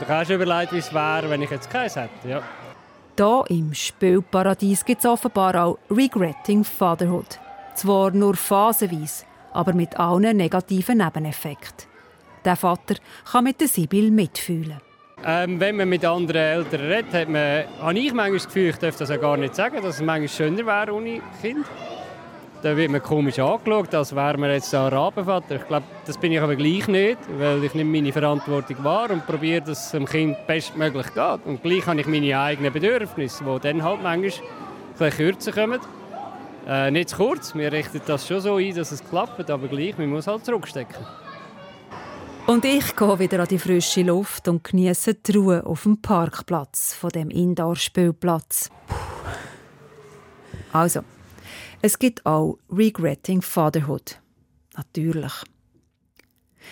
Ich 0.00 0.08
habe 0.08 0.24
schon 0.26 0.40
überlegt, 0.40 0.72
wie 0.72 0.78
es 0.78 0.92
wäre, 0.92 1.28
wenn 1.30 1.42
ich 1.42 1.50
jetzt 1.50 1.70
keins 1.70 1.96
hätte. 1.96 2.28
Ja. 2.28 2.42
Hier 3.18 3.44
im 3.48 3.74
Spielparadies 3.74 4.84
gibt 4.84 5.00
es 5.00 5.10
offenbar 5.10 5.64
auch 5.64 5.78
Regretting 5.90 6.62
Fatherhood. 6.62 7.40
Zwar 7.74 8.12
nur 8.12 8.36
phasenweise, 8.36 9.24
aber 9.52 9.72
mit 9.72 9.98
allen 9.98 10.36
negativen 10.36 10.98
Nebeneffekten. 10.98 11.88
Der 12.44 12.54
Vater 12.54 12.94
kann 13.28 13.42
mit 13.42 13.60
der 13.60 13.66
Sibyl 13.66 14.12
mitfühlen. 14.12 14.80
Ähm, 15.24 15.58
wenn 15.58 15.74
man 15.74 15.88
mit 15.88 16.04
anderen 16.04 16.40
Eltern 16.40 16.80
redet, 16.80 17.12
hat 17.12 17.28
man, 17.28 17.64
habe 17.80 17.98
ich 17.98 18.12
manchmal 18.12 18.34
das 18.34 18.46
Gefühl, 18.46 18.68
ich 18.68 18.76
darf 18.76 18.96
das 18.96 19.08
ja 19.08 19.16
gar 19.16 19.36
nicht 19.36 19.56
sagen, 19.56 19.82
dass 19.82 19.96
es 19.96 20.00
manchmal 20.00 20.28
schöner 20.28 20.64
wäre 20.64 20.94
ohne 20.94 21.20
Kind. 21.42 21.66
Da 22.60 22.76
wird 22.76 22.90
man 22.90 23.00
komisch 23.00 23.38
angeschaut, 23.38 23.94
als 23.94 24.14
wäre 24.14 24.36
man 24.36 24.50
jetzt 24.50 24.74
ein 24.74 24.88
Rabenvater. 24.88 25.56
Ich 25.56 25.66
glaube, 25.68 25.86
das 26.04 26.18
bin 26.18 26.32
ich 26.32 26.40
aber 26.40 26.56
gleich 26.56 26.88
nicht, 26.88 27.18
weil 27.38 27.62
ich 27.62 27.72
nicht 27.72 27.86
meine 27.86 28.12
Verantwortung 28.12 28.82
wahr 28.82 29.10
und 29.10 29.24
probiere, 29.26 29.62
dass 29.62 29.86
es 29.86 29.90
dem 29.92 30.06
Kind 30.06 30.36
bestmöglich 30.48 31.06
geht. 31.14 31.46
Und 31.46 31.62
gleich 31.62 31.86
habe 31.86 32.00
ich 32.00 32.06
meine 32.08 32.36
eigenen 32.36 32.72
Bedürfnisse, 32.72 33.44
die 33.44 33.60
dann 33.60 33.84
halt 33.84 34.02
manchmal 34.02 34.32
ein 34.98 35.10
kürzer 35.10 35.52
kommen. 35.52 35.80
Äh, 36.66 36.90
nicht 36.90 37.10
zu 37.10 37.16
kurz, 37.16 37.54
wir 37.54 37.70
richten 37.70 38.00
das 38.04 38.26
schon 38.26 38.40
so 38.40 38.56
ein, 38.56 38.74
dass 38.74 38.90
es 38.90 39.08
klappt, 39.08 39.48
aber 39.48 39.68
gleich, 39.68 39.96
man 39.96 40.10
muss 40.10 40.26
halt 40.26 40.44
zurückstecken. 40.44 40.96
Und 42.48 42.64
ich 42.64 42.96
gehe 42.96 43.18
wieder 43.18 43.40
an 43.40 43.46
die 43.48 43.58
frische 43.58 44.02
Luft 44.02 44.48
und 44.48 44.64
genieße 44.64 45.14
die 45.14 45.32
Ruhe 45.36 45.64
auf 45.64 45.84
dem 45.84 46.02
Parkplatz 46.02 46.92
von 46.94 47.10
dem 47.10 47.30
Indoor-Spielplatz. 47.30 48.70
Also, 50.72 51.02
es 51.82 51.98
gibt 51.98 52.24
auch 52.26 52.58
Regretting 52.70 53.42
Fatherhood. 53.42 54.20
Natürlich. 54.76 55.32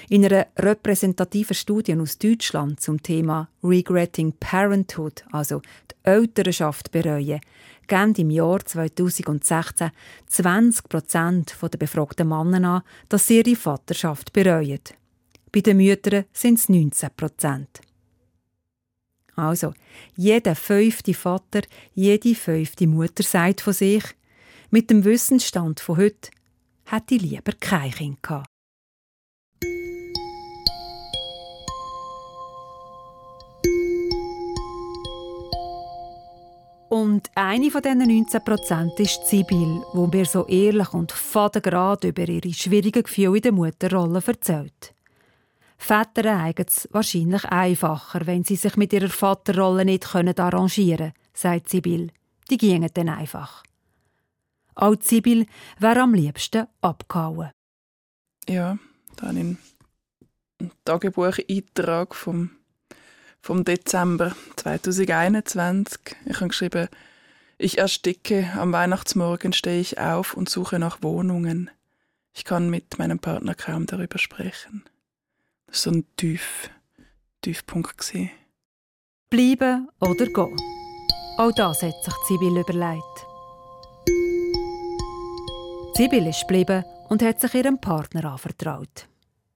In 0.09 0.25
einer 0.25 0.47
repräsentativen 0.59 1.55
Studie 1.55 1.97
aus 1.97 2.19
Deutschland 2.19 2.81
zum 2.81 3.03
Thema 3.03 3.49
Regretting 3.63 4.33
Parenthood, 4.39 5.25
also 5.33 5.61
die 5.91 5.95
Elternschaft 6.11 6.91
bereuen, 6.91 7.41
geben 7.87 8.15
im 8.17 8.31
Jahr 8.31 8.65
2016 8.65 9.91
20 10.27 10.89
Prozent 10.89 11.57
der 11.63 11.79
befragten 11.79 12.29
Männer 12.29 12.69
an, 12.69 12.83
dass 13.09 13.27
sie 13.27 13.39
ihre 13.39 13.57
Vaterschaft 13.57 14.33
bereuen. 14.33 14.81
Bei 15.53 15.61
den 15.61 15.79
Müttern 15.79 16.25
sind 16.33 16.59
es 16.59 16.69
19 16.69 17.11
Prozent. 17.17 17.81
Also, 19.37 19.73
jeder 20.17 20.55
fünfte 20.55 21.15
Vater, 21.15 21.63
jede 21.95 22.35
fünfte 22.35 22.87
Mutter 22.87 23.23
sagt 23.23 23.61
von 23.61 23.73
sich, 23.73 24.03
mit 24.71 24.91
dem 24.91 25.05
Wissensstand 25.05 25.81
von 25.81 25.97
heute 25.97 26.31
hätte 26.85 27.15
ich 27.15 27.23
lieber 27.23 27.53
kein 27.59 27.91
Kind 27.91 28.23
gehabt. 28.23 28.47
Und 36.89 37.31
eine 37.35 37.71
von 37.71 37.83
diesen 37.83 37.99
19 37.99 38.45
Prozent 38.45 39.01
ist 39.01 39.27
Sibyl, 39.27 39.83
wo 39.93 40.07
mir 40.07 40.25
so 40.25 40.47
ehrlich 40.47 40.95
und 40.95 41.11
fadengrad 41.11 42.05
über 42.05 42.29
ihre 42.29 42.55
schwierigen 42.55 43.03
Gefühle 43.03 43.37
in 43.37 43.43
der 43.43 43.53
Mutterrolle 43.53 44.23
erzählt. 44.25 44.95
Väter 45.77 46.41
haben 46.41 46.65
es 46.67 46.89
wahrscheinlich 46.93 47.45
einfacher, 47.45 48.27
wenn 48.27 48.45
sie 48.45 48.57
sich 48.57 48.77
mit 48.77 48.93
ihrer 48.93 49.09
Vaterrolle 49.09 49.85
nicht 49.85 50.15
arrangieren 50.15 50.99
können, 50.99 51.13
sagt 51.35 51.69
Sibyl. 51.69 52.11
Die 52.51 52.57
gingen 52.57 52.91
dann 52.95 53.09
einfach. 53.09 53.63
Auch 54.77 54.97
Sibyl 55.01 55.47
wäre 55.79 56.03
am 56.03 56.15
liebsten 56.15 56.67
abgehauen. 56.83 57.51
Ja, 58.49 58.79
dann 59.17 59.37
in 59.37 59.59
einen 60.61 60.71
Tagebucheintrag 60.85 62.15
vom, 62.15 62.51
vom 63.41 63.65
Dezember 63.65 64.37
2021. 64.57 65.99
Ich 66.27 66.37
habe 66.37 66.49
geschrieben, 66.49 66.89
ich 67.59 67.79
ersticke, 67.79 68.53
am 68.57 68.73
Weihnachtsmorgen 68.73 69.55
stehe 69.55 69.81
ich 69.81 69.99
auf 69.99 70.35
und 70.35 70.49
suche 70.49 70.79
nach 70.79 71.03
Wohnungen. 71.03 71.71
Ich 72.35 72.45
kann 72.45 72.69
mit 72.69 72.99
meinem 72.99 73.19
Partner 73.19 73.55
kaum 73.55 73.87
darüber 73.87 74.19
sprechen. 74.19 74.85
Das 75.67 75.87
war 75.87 75.93
so 75.95 75.99
ein 75.99 76.05
tief, 76.17 76.71
Tiefpunkt. 77.41 78.13
Bleiben 79.31 79.89
oder 80.01 80.27
gehen? 80.27 80.57
Auch 81.39 81.53
das 81.53 81.83
hat 81.83 82.05
sich 82.05 82.15
Sibyl 82.29 82.59
überlegt. 82.59 83.26
Sibyl 85.97 86.27
ist 86.27 86.43
geblieben 86.43 86.85
und 87.09 87.23
hat 87.23 87.41
sich 87.41 87.55
ihrem 87.55 87.81
Partner 87.81 88.27
anvertraut. 88.27 89.09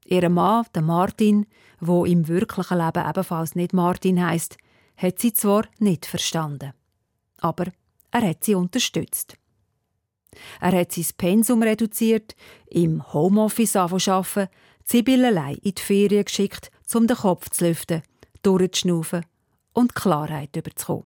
Ihr 0.07 0.26
Mann, 0.31 0.64
der 0.74 0.81
Martin, 0.81 1.44
wo 1.81 2.07
im 2.07 2.29
wirklichen 2.29 2.79
Leben 2.79 3.07
ebenfalls 3.07 3.55
nicht 3.57 3.74
Martin 3.74 4.24
heißt, 4.24 4.57
hat 4.96 5.18
sie 5.18 5.35
zwar 5.35 5.66
nicht 5.81 6.07
verstanden, 6.07 6.72
aber 7.40 7.66
er 8.11 8.22
hat 8.22 8.42
sie 8.42 8.55
unterstützt. 8.55 9.37
Er 10.62 10.72
hat 10.72 10.92
sein 10.92 11.05
Pensum 11.18 11.62
reduziert, 11.62 12.35
im 12.68 13.12
Homeoffice 13.12 13.76
arbeiten, 13.76 14.48
Sibyl 14.83 15.26
allein 15.26 15.57
in 15.57 15.74
die 15.74 15.83
Ferien 15.83 16.24
geschickt, 16.24 16.70
um 16.94 17.07
den 17.07 17.18
Kopf 17.18 17.50
zu 17.50 17.66
lüften, 17.66 18.00
durchzuschnaufen 18.42 19.26
und 19.74 19.94
Klarheit 19.94 20.57
überzukommen. 20.57 21.05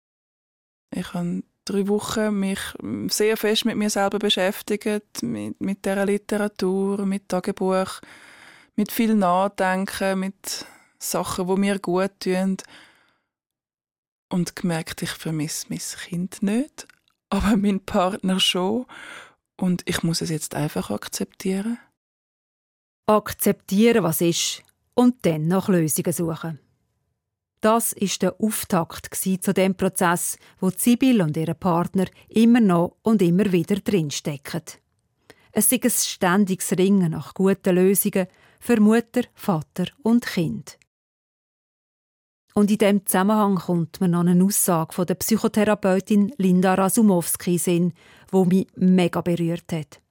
Ich 0.94 1.14
habe 1.14 1.44
drei 1.66 1.88
Wochen 1.88 2.40
mich 2.40 2.60
sehr 3.08 3.38
fest 3.38 3.66
mit 3.66 3.78
mir 3.78 3.90
selber 3.90 4.20
beschäftigt, 4.20 5.24
mit, 5.24 5.60
mit 5.62 5.86
dieser 5.86 6.06
Literatur, 6.06 7.06
mit 7.06 7.30
Tagebuch, 7.30 8.02
mit 8.76 8.92
viel 8.92 9.16
Nachdenken, 9.16 10.20
mit 10.20 10.66
Sachen, 11.00 11.48
die 11.48 11.60
mir 11.60 11.80
gut 11.80 12.12
tun. 12.20 12.58
Und 14.30 14.56
gemerkt, 14.56 15.02
ich 15.02 15.12
vermisse 15.12 15.68
mein 15.70 15.80
Kind 15.80 16.42
nicht, 16.42 16.88
aber 17.30 17.58
mein 17.58 17.82
Partner 17.82 18.40
schon. 18.40 18.86
Und 19.58 19.84
ich 19.86 20.04
muss 20.04 20.22
es 20.22 20.30
jetzt 20.30 20.56
einfach 20.56 20.90
akzeptieren. 20.90 21.78
Akzeptieren, 23.08 24.04
was 24.04 24.22
ist, 24.22 24.64
und 24.94 25.26
dann 25.26 25.48
nach 25.48 25.68
Lösungen 25.68 26.14
suchen. 26.14 26.60
Das 27.62 27.94
ist 27.94 28.24
der 28.24 28.42
Auftakt 28.42 29.14
zu 29.16 29.54
dem 29.54 29.76
Prozess, 29.76 30.38
wo 30.60 30.72
Sibyl 30.76 31.22
und 31.22 31.38
ihr 31.38 31.54
Partner 31.54 32.06
immer 32.28 32.60
noch 32.60 32.98
und 33.04 33.22
immer 33.22 33.52
wieder 33.52 33.76
drinstecken. 33.76 34.64
Es 35.52 35.72
ist 35.72 35.84
ein 35.84 35.92
ständiges 35.92 36.72
Ringen 36.72 37.12
nach 37.12 37.36
guten 37.36 37.76
Lösungen 37.76 38.26
für 38.60 38.80
Mutter, 38.82 39.22
Vater 39.36 39.86
und 40.02 40.26
Kind. 40.26 40.80
Und 42.56 42.72
in 42.72 42.78
dem 42.80 43.06
Zusammenhang 43.06 43.56
kommt 43.56 44.02
mir 44.02 44.08
noch 44.08 44.26
eine 44.26 44.44
Aussage 44.44 44.94
von 44.94 45.06
der 45.06 45.16
Psychotherapeutin 45.16 46.34
Linda 46.38 46.74
Rasumowski 46.74 47.58
Sinn, 47.60 47.94
wo 48.32 48.44
mich 48.44 48.68
mega 48.76 49.22
berührt 49.22 49.72
hat. 49.72 50.02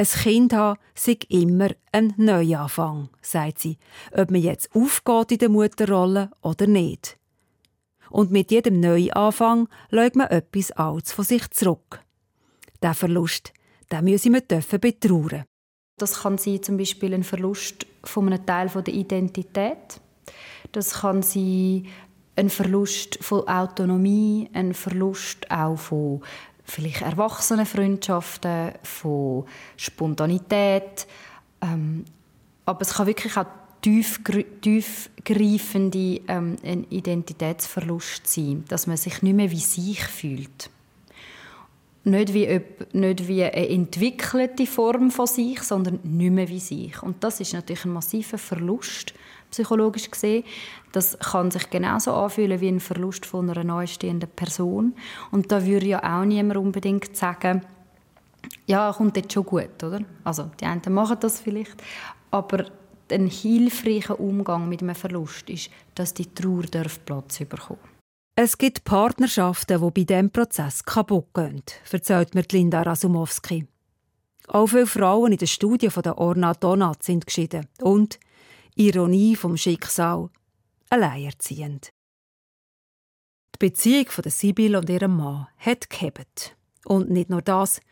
Ein 0.00 0.06
Kind 0.06 0.54
haben 0.54 0.78
sei 0.94 1.18
immer 1.28 1.68
ein 1.92 2.14
Neuanfang, 2.16 3.10
sagt 3.20 3.58
sie, 3.58 3.76
ob 4.16 4.30
man 4.30 4.40
jetzt 4.40 4.74
aufgeht 4.74 5.32
in 5.32 5.38
der 5.40 5.50
Mutterrolle 5.50 6.30
oder 6.40 6.66
nicht. 6.66 7.18
Und 8.08 8.30
mit 8.30 8.50
jedem 8.50 8.80
Neuanfang 8.80 9.68
legt 9.90 10.16
man 10.16 10.28
etwas 10.28 10.70
Altes 10.70 11.12
von 11.12 11.26
sich 11.26 11.50
zurück. 11.50 12.00
Der 12.80 12.94
Verlust, 12.94 13.52
den 13.92 14.04
müssen 14.06 14.32
wir 14.32 14.40
dürfen 14.40 14.80
betrauern. 14.80 15.44
Das 15.98 16.22
kann 16.22 16.38
sein 16.38 16.62
zum 16.62 16.78
Beispiel 16.78 17.12
ein 17.12 17.22
Verlust 17.22 17.86
von 18.02 18.26
einem 18.26 18.46
Teil 18.46 18.70
der 18.70 18.94
Identität. 18.94 20.00
Das 20.72 21.00
kann 21.00 21.22
sein 21.22 21.86
ein 22.36 22.48
Verlust 22.48 23.22
von 23.22 23.46
Autonomie, 23.46 24.48
ein 24.54 24.72
Verlust 24.72 25.50
auch 25.50 25.76
von 25.76 26.22
vielleicht 26.70 27.02
Erwachsenenfreundschaften, 27.02 28.72
von 28.82 29.44
Spontanität. 29.76 31.06
Ähm, 31.60 32.04
aber 32.64 32.82
es 32.82 32.94
kann 32.94 33.06
wirklich 33.06 33.36
auch 33.36 33.46
tief, 33.82 34.20
tiefgreifende 34.60 36.20
ähm, 36.28 36.56
ein 36.62 36.86
Identitätsverlust 36.90 38.26
sein, 38.26 38.64
dass 38.68 38.86
man 38.86 38.96
sich 38.96 39.22
nicht 39.22 39.34
mehr 39.34 39.50
wie 39.50 39.60
sich 39.60 40.02
fühlt. 40.02 40.70
Nicht 42.04 42.32
wie, 42.32 42.60
nicht 42.92 43.28
wie 43.28 43.44
eine 43.44 43.68
entwickelte 43.68 44.66
Form 44.66 45.10
von 45.10 45.26
sich, 45.26 45.60
sondern 45.62 46.00
nicht 46.02 46.32
mehr 46.32 46.48
wie 46.48 46.60
sich. 46.60 47.02
Und 47.02 47.22
das 47.22 47.40
ist 47.40 47.52
natürlich 47.52 47.84
ein 47.84 47.92
massiver 47.92 48.38
Verlust, 48.38 49.12
psychologisch 49.50 50.10
gesehen. 50.10 50.44
Das 50.92 51.18
kann 51.18 51.50
sich 51.50 51.70
genauso 51.70 52.12
anfühlen 52.12 52.60
wie 52.60 52.68
ein 52.68 52.80
Verlust 52.80 53.26
von 53.26 53.50
einer 53.50 53.64
neu 53.64 53.86
stehenden 53.86 54.30
Person. 54.30 54.94
Und 55.30 55.52
da 55.52 55.64
würde 55.64 55.86
ja 55.86 56.20
auch 56.20 56.24
niemand 56.24 56.58
unbedingt 56.58 57.16
sagen, 57.16 57.62
ja, 58.66 58.92
kommt 58.92 59.16
jetzt 59.16 59.32
schon 59.32 59.44
gut, 59.44 59.82
oder? 59.82 60.00
Also 60.24 60.50
die 60.60 60.64
einen 60.64 60.92
machen 60.92 61.18
das 61.20 61.40
vielleicht, 61.40 61.82
aber 62.30 62.66
ein 63.10 63.26
hilfreicher 63.26 64.18
Umgang 64.20 64.68
mit 64.68 64.82
einem 64.82 64.94
Verlust 64.94 65.50
ist, 65.50 65.70
dass 65.94 66.14
die 66.14 66.32
Trauer 66.32 66.62
Platz 67.04 67.38
bekommen 67.38 67.80
Es 68.36 68.56
gibt 68.56 68.84
Partnerschaften, 68.84 69.80
die 69.80 69.90
bei 69.90 70.04
diesem 70.04 70.30
Prozess 70.30 70.84
kaputt 70.84 71.34
gehen, 71.34 71.62
erzählt 71.90 72.34
mir 72.34 72.44
Linda 72.50 72.82
Rasumowski. 72.82 73.66
Auch 74.48 74.66
viele 74.66 74.86
Frauen 74.86 75.32
in 75.32 75.38
der 75.38 75.46
Studie 75.46 75.90
von 75.90 76.02
der 76.02 76.18
Orna 76.18 76.54
Donat 76.54 77.02
sind 77.02 77.26
geschieden 77.26 77.68
und, 77.80 78.18
Ironie 78.80 79.36
vom 79.36 79.58
Schicksal, 79.58 80.30
alleinerziehend. 80.88 81.90
Die 83.54 83.58
Beziehung 83.58 84.06
von 84.06 84.24
Sibyl 84.26 84.74
und 84.74 84.88
ihrem 84.88 85.18
Mann 85.18 85.48
hat 85.58 85.90
gehebt. 85.90 86.56
Und 86.86 87.10
nicht 87.10 87.28
nur 87.28 87.42
das, 87.42 87.82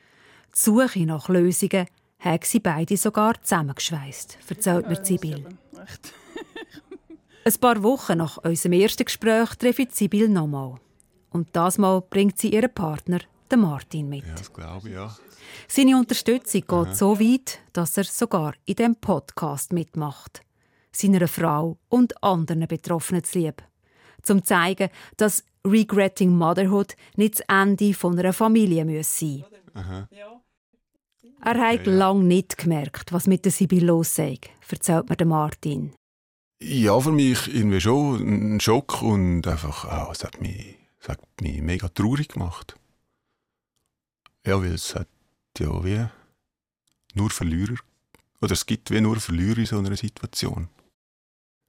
die 0.46 0.59
Suche 0.59 1.01
nach 1.01 1.29
Lösungen 1.29 1.88
haben 2.20 2.40
sie 2.42 2.61
beide 2.61 2.96
sogar 2.96 3.38
zusammengeschweißt, 3.42 4.38
erzählt 4.48 4.88
mir 4.88 5.05
Sibyl. 5.05 5.44
Ein 7.44 7.61
paar 7.61 7.83
Wochen 7.83 8.16
nach 8.16 8.38
unserem 8.38 8.72
ersten 8.72 9.05
Gespräch 9.05 9.57
treffe 9.57 9.83
ich 9.83 9.92
Sibyl 9.92 10.31
nochmal. 10.31 10.77
Und 11.29 11.48
das 11.53 11.77
Mal 11.77 12.01
bringt 12.01 12.38
sie 12.38 12.55
ihren 12.55 12.72
Partner, 12.72 13.18
den 13.53 13.61
Martin, 13.61 14.09
mit. 14.09 14.27
Ja, 14.27 14.35
das 14.37 14.51
glaube 14.51 14.88
ich, 14.88 14.94
ja. 14.94 15.14
Seine 15.68 15.98
Unterstützung 15.98 16.62
geht 16.62 16.72
Aha. 16.72 16.94
so 16.94 17.20
weit, 17.20 17.59
dass 17.74 17.98
er 17.98 18.05
sogar 18.05 18.55
in 18.64 18.77
dem 18.77 18.96
Podcast 18.96 19.74
mitmacht. 19.74 20.40
Seiner 20.92 21.29
Frau 21.29 21.79
und 21.88 22.22
anderen 22.22 22.66
Betroffenen 22.66 23.24
zu 23.24 23.38
lieb. 23.38 23.62
Zum 24.22 24.38
zu 24.38 24.44
zeigen, 24.44 24.90
dass 25.16 25.44
Regretting 25.64 26.37
Motherhood 26.37 26.96
nicht 27.16 27.40
das 27.40 27.46
Ende 27.48 27.94
von 27.94 28.18
einer 28.18 28.33
Familie 28.33 28.85
sein 29.05 29.44
muss. 29.44 29.74
Aha. 29.74 30.09
Er 31.40 31.55
hat 31.55 31.87
ja, 31.87 31.92
ja. 31.92 31.98
lange 31.98 32.24
nicht 32.24 32.59
gemerkt, 32.59 33.12
was 33.12 33.27
mit 33.27 33.44
der 33.44 33.53
Sibyl 33.53 33.85
los 33.85 34.14
sei, 34.14 34.38
erzählt 34.68 35.09
mir 35.09 35.27
Martin. 35.27 35.94
Ja, 36.61 36.98
für 36.98 37.12
mich 37.12 37.55
irgendwie 37.55 37.81
schon 37.81 38.57
ein 38.57 38.61
Schock 38.61 39.03
und 39.03 39.46
einfach, 39.46 39.85
oh, 39.85 40.11
es 40.11 40.24
hat 40.24 40.40
mich, 40.40 40.77
es 41.01 41.09
hat 41.09 41.20
mich 41.40 41.62
mega 41.62 41.88
traurig 41.88 42.29
gemacht. 42.29 42.77
Ja, 44.44 44.61
weil 44.61 44.74
es 44.74 44.94
hat 44.96 45.09
ja 45.59 45.85
wie 45.85 46.07
nur 47.14 47.31
Verlierer, 47.31 47.77
oder 48.40 48.53
es 48.53 48.66
gibt 48.66 48.90
wie 48.90 49.01
nur 49.01 49.20
Verlierer 49.20 49.59
in 49.59 49.66
so 49.66 49.79
einer 49.79 49.96
Situation. 49.96 50.68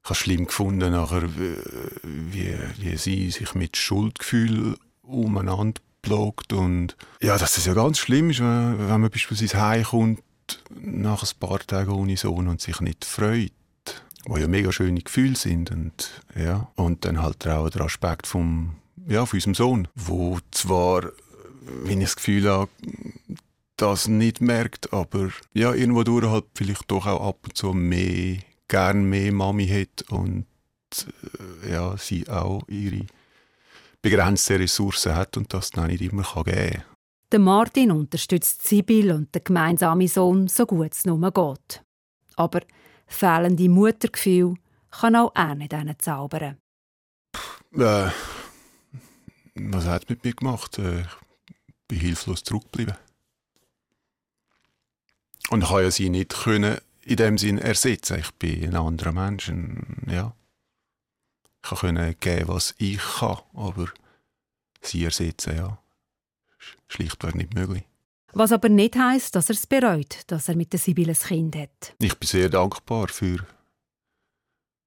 Habe 0.10 0.16
schlimm 0.16 0.48
gefunden, 0.48 0.92
nachher, 0.92 1.30
wie, 1.36 2.56
wie 2.78 2.98
sie 2.98 3.30
sich 3.32 3.54
mit 3.54 3.78
Schuldgefühl 3.78 4.76
umeinander 5.04 5.82
bloggt 6.02 6.54
und 6.54 6.96
ja, 7.22 7.38
dass 7.38 7.54
das 7.54 7.66
ja 7.66 7.74
ganz 7.74 7.98
schlimm 7.98 8.30
ist, 8.30 8.40
wenn, 8.40 8.80
wenn 8.80 9.02
man 9.02 9.10
beispielsweise 9.10 9.62
heimkommt 9.62 10.24
nach 10.80 11.24
ein 11.24 11.40
paar 11.40 11.60
Tagen 11.60 11.92
ohne 11.92 12.18
Sohn 12.18 12.48
und 12.48 12.62
sich 12.62 12.80
nicht 12.82 13.06
freut, 13.06 13.52
wo 14.26 14.38
ja 14.38 14.48
mega 14.48 14.72
schöne 14.72 15.02
Gefühle 15.02 15.36
sind 15.36 15.72
und 15.72 16.24
ja 16.36 16.70
und 16.76 17.06
dann 17.06 17.22
halt 17.22 17.48
auch 17.48 17.70
der 17.70 17.82
Aspekt 17.82 18.28
vom 18.28 18.76
ja 19.08 19.26
von 19.26 19.38
unserem 19.38 19.56
Sohn, 19.56 19.88
wo 19.96 20.40
zwar 20.52 21.12
wenn 21.84 22.02
ich 22.02 22.08
das 22.08 22.16
Gefühl 22.16 22.50
habe, 22.50 22.72
das 23.78 24.08
nicht 24.08 24.42
merkt, 24.42 24.92
aber 24.92 25.30
ja 25.54 25.74
irgendwo 25.74 26.04
durch 26.04 26.26
halt 26.26 26.46
vielleicht 26.56 26.90
doch 26.90 27.06
auch 27.06 27.28
ab 27.28 27.38
und 27.44 27.56
zu 27.56 27.74
mehr 27.74 28.38
gern 28.70 29.04
mehr 29.04 29.34
Mami 29.34 29.68
hat 29.68 30.10
und 30.12 30.46
äh, 31.64 31.72
ja 31.72 31.98
sie 31.98 32.28
auch 32.30 32.62
ihre 32.70 33.06
begrenzte 34.02 34.58
Ressourcen 34.58 35.16
hat 35.16 35.36
und 35.36 35.54
das 35.54 35.72
dann 35.72 35.88
nicht 35.88 36.02
immer 36.02 36.24
geben 36.24 36.72
kann. 36.72 36.84
Der 37.32 37.40
Martin 37.40 37.92
unterstützt 37.92 38.66
Sibyl 38.66 39.12
und 39.12 39.36
der 39.36 39.42
gemeinsame 39.42 40.08
Sohn 40.08 40.48
so 40.48 40.66
gut 40.66 40.94
es 40.94 41.06
nur 41.06 41.32
geht. 41.32 41.84
Aber 42.36 42.62
fehlende 43.06 43.70
Muttergefühl 43.70 44.56
kann 44.90 45.16
auch 45.16 45.32
er 45.36 45.54
nicht 45.56 46.02
zaubern. 46.02 46.58
Äh, 47.74 48.10
was 49.56 49.86
hat 49.86 50.04
es 50.04 50.10
mit 50.10 50.24
mir 50.24 50.34
gemacht? 50.34 50.80
Äh, 50.80 51.02
ich 51.02 51.88
bin 51.88 52.00
hilflos 52.00 52.44
zurückgeblieben. 52.44 52.96
Und 55.50 55.64
ich 55.64 55.70
ja 55.70 55.92
sie 55.92 56.10
nicht 56.10 56.30
können 56.30 56.80
in 57.04 57.16
dem 57.16 57.38
Sinn 57.38 57.58
ersetzen. 57.58 58.20
Ich 58.20 58.32
bin 58.32 58.64
ein 58.64 58.76
anderer 58.76 59.12
Mensch. 59.12 59.52
Ja. 60.08 60.34
Ich 61.64 61.70
konnte 61.70 62.16
geben, 62.16 62.48
was 62.48 62.74
ich 62.78 63.00
kann, 63.20 63.38
aber 63.54 63.88
sie 64.82 65.04
ersetzen, 65.04 65.58
ja, 65.58 65.78
schlichtweg 66.88 67.36
nicht 67.36 67.54
möglich. 67.54 67.84
Was 68.32 68.52
aber 68.52 68.70
nicht 68.70 68.96
heisst, 68.96 69.36
dass 69.36 69.50
er 69.50 69.56
es 69.56 69.68
bereut, 69.68 70.22
dass 70.28 70.48
er 70.48 70.56
mit 70.56 70.72
der 70.72 70.80
Sibylle 70.80 71.14
ein 71.14 71.28
Kind 71.28 71.56
hat. 71.56 71.96
Ich 72.00 72.18
bin 72.18 72.28
sehr 72.28 72.50
dankbar 72.50 73.08
für, 73.08 73.46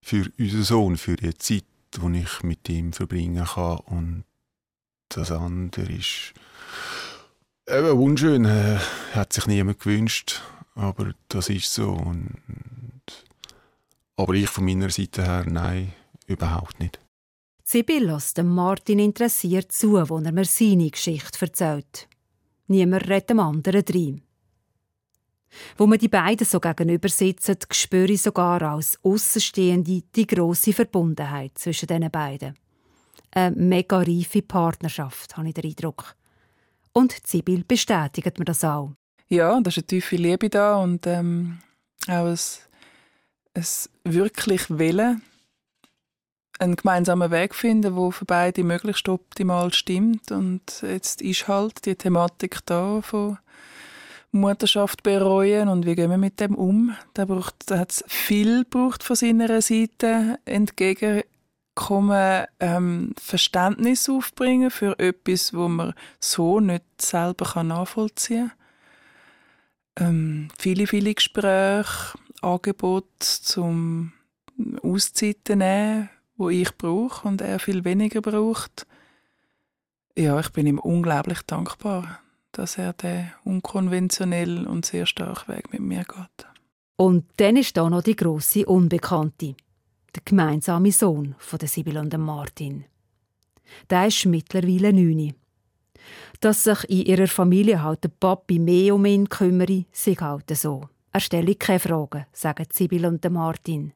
für 0.01 0.31
unseren 0.38 0.62
Sohn, 0.62 0.96
für 0.96 1.16
die 1.16 1.35
Zeit, 1.35 1.64
die 1.94 2.20
ich 2.20 2.42
mit 2.42 2.68
ihm 2.68 2.92
verbringen 2.92 3.44
kann. 3.44 3.79
Und 3.79 4.25
das 5.09 5.33
andere 5.33 5.92
ist 5.92 6.35
eben 7.66 7.98
unschön. 7.98 8.44
Äh, 8.44 8.79
hat 9.12 9.33
sich 9.33 9.46
niemand 9.46 9.81
gewünscht, 9.81 10.40
aber 10.75 11.15
das 11.29 11.49
ist 11.49 11.73
so. 11.73 11.91
Und, 11.91 12.37
aber 14.17 14.35
ich 14.35 14.49
von 14.49 14.65
meiner 14.65 14.91
Seite 14.91 15.23
her, 15.23 15.45
nein, 15.49 15.93
Überhaupt 16.27 16.81
nicht. 16.81 16.99
Sibyl 17.65 18.07
lässt 18.07 18.43
Martin 18.43 18.99
interessiert 18.99 19.73
zu, 19.73 19.93
wo 20.09 20.19
er 20.19 20.33
mir 20.33 20.45
seine 20.45 20.91
Geschichte 20.91 21.41
erzählt. 21.41 22.09
Niemand 22.67 23.09
redet 23.09 23.31
dem 23.31 23.41
anderen 23.41 23.85
rein. 23.89 24.23
Wo 25.77 25.87
man 25.87 25.99
die 25.99 26.09
beiden 26.09 26.47
so 26.47 26.59
gegenüber 26.59 27.09
sitzen, 27.09 27.57
spüre 27.71 28.13
ich 28.13 28.23
sogar 28.23 28.63
als 28.63 28.99
Außenstehende 29.03 30.03
die 30.15 30.27
grosse 30.27 30.73
Verbundenheit 30.73 31.59
zwischen 31.59 31.87
den 31.87 32.11
beiden. 32.11 32.57
Eine 33.31 33.57
mega 33.57 33.99
reife 33.99 34.43
Partnerschaft, 34.43 35.37
habe 35.37 35.49
ich 35.49 35.55
den 35.55 35.67
Eindruck. 35.67 36.17
Und 36.95 37.15
Sibyl 37.27 37.65
bestätigt 37.65 38.39
mir 38.39 38.47
das 38.47 38.65
auch. 38.65 38.93
Ja, 39.33 39.59
da 39.62 39.71
ist 39.71 39.79
eine 39.79 39.87
tiefe 39.87 40.16
Liebe 40.16 40.51
da 40.51 40.77
und 40.77 41.07
ähm, 41.07 41.61
auch 42.07 42.27
ein, 42.27 42.38
ein 43.55 43.64
wirklich 44.05 44.68
Willen, 44.68 45.23
einen 46.59 46.77
gemeinsamen 46.77 47.31
Weg 47.31 47.55
finden, 47.55 47.97
wo 47.97 48.11
für 48.11 48.27
beide 48.27 48.62
möglichst 48.62 49.09
optimal 49.09 49.73
stimmt. 49.73 50.31
Und 50.33 50.83
jetzt 50.83 51.23
ist 51.23 51.49
halt 51.49 51.87
die 51.87 51.95
Thematik 51.95 52.59
da 52.66 53.01
von 53.01 53.38
Mutterschaft 54.33 55.03
bereuen 55.03 55.71
und 55.71 55.87
wie 55.87 55.95
gehen 55.95 56.11
wir 56.11 56.18
mit 56.18 56.38
dem 56.38 56.55
um. 56.55 56.95
Da, 57.14 57.27
hat 57.27 57.90
es 57.90 58.05
viel 58.09 58.66
braucht 58.66 59.03
von 59.03 59.16
seiner 59.16 59.62
Seite 59.62 60.40
entgegenkommen, 60.45 62.45
ähm, 62.61 63.14
Verständnis 63.18 64.11
aufbringen 64.11 64.71
für 64.71 64.99
etwas, 64.99 65.55
wo 65.55 65.68
man 65.68 65.95
so 66.21 66.61
nicht 66.61 66.85
selber 67.01 67.62
nachvollziehen 67.62 68.51
kann. 68.51 68.62
Ähm, 69.96 70.48
viele, 70.59 70.87
viele 70.87 71.14
Gespräche, 71.14 72.18
Angebote 72.40 73.07
zum 73.18 74.12
Auszeiten 74.83 75.59
nehmen, 75.59 76.11
wo 76.37 76.50
ich 76.50 76.76
brauche 76.76 77.28
und 77.28 77.40
er 77.40 77.59
viel 77.59 77.85
weniger 77.85 78.20
braucht. 78.20 78.87
Ja, 80.16 80.38
ich 80.40 80.50
bin 80.50 80.66
ihm 80.66 80.78
unglaublich 80.78 81.42
dankbar, 81.42 82.20
dass 82.52 82.78
er 82.78 82.92
den 82.92 83.33
unkonventionellen 83.44 84.66
und 84.66 84.85
sehr 84.85 85.07
starken 85.07 85.55
Weg 85.55 85.72
mit 85.72 85.81
mir 85.81 86.05
geht. 86.05 86.46
Und 86.96 87.24
dann 87.38 87.57
ist 87.57 87.76
da 87.76 87.88
noch 87.88 88.02
die 88.02 88.16
große 88.16 88.66
Unbekannte, 88.66 89.57
der 90.14 90.22
gemeinsame 90.24 90.92
Sohn 90.92 91.35
von 91.38 91.59
der 91.59 91.68
Sibyl 91.68 91.98
und 91.98 92.12
dem 92.12 92.22
Martin. 92.22 92.85
Der 93.88 94.07
ist 94.07 94.26
mittlerweile 94.26 94.92
neun. 94.92 95.35
Dass 96.40 96.64
sich 96.64 96.85
in 96.90 97.07
ihrer 97.07 97.28
Familie 97.28 97.83
halt 97.83 98.05
der 98.05 98.09
Papi 98.09 98.59
mehr 98.59 98.94
um 98.94 99.05
ihn 99.05 99.28
kümmere, 99.28 99.85
sei 99.92 100.14
halt 100.14 100.57
so. 100.57 100.88
Er 101.12 101.20
stelle 101.20 101.55
keine 101.55 101.78
Fragen, 101.78 102.26
sagen 102.33 102.66
Sibyl 102.72 103.07
und 103.07 103.28
Martin. 103.31 103.92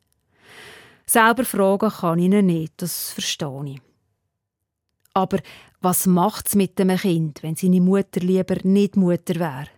Selber 1.07 1.45
fragen 1.45 1.91
kann 1.91 2.19
ich 2.19 2.27
ihn 2.27 2.47
nicht, 2.47 2.75
das 2.77 3.13
verstehe 3.13 3.65
ich. 3.67 3.81
Aber 5.15 5.39
was 5.81 6.07
macht 6.07 6.49
es 6.49 6.55
mit 6.55 6.81
einem 6.81 6.99
Kind, 6.99 7.43
wenn 7.43 7.57
seine 7.57 7.81
Mutter 7.81 8.21
lieber 8.21 8.57
nicht 8.65 8.97
Mutter 8.97 9.37
wäre? 9.37 9.69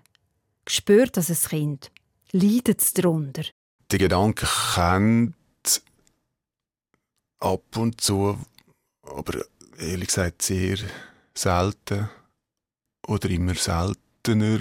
Spürt 0.67 1.17
das 1.17 1.31
ein 1.31 1.49
Kind? 1.49 1.91
Leidet 2.33 2.81
es 2.81 2.93
darunter? 2.93 3.45
Die 3.93 3.99
Gedanken 3.99 4.49
können 4.75 5.35
ab 7.41 7.77
und 7.77 8.01
zu, 8.01 8.37
aber 9.03 9.45
ehrlich 9.79 10.09
gesagt 10.09 10.43
sehr 10.43 10.79
selten 11.39 12.09
oder 13.07 13.31
immer 13.31 13.55
seltener, 13.55 14.59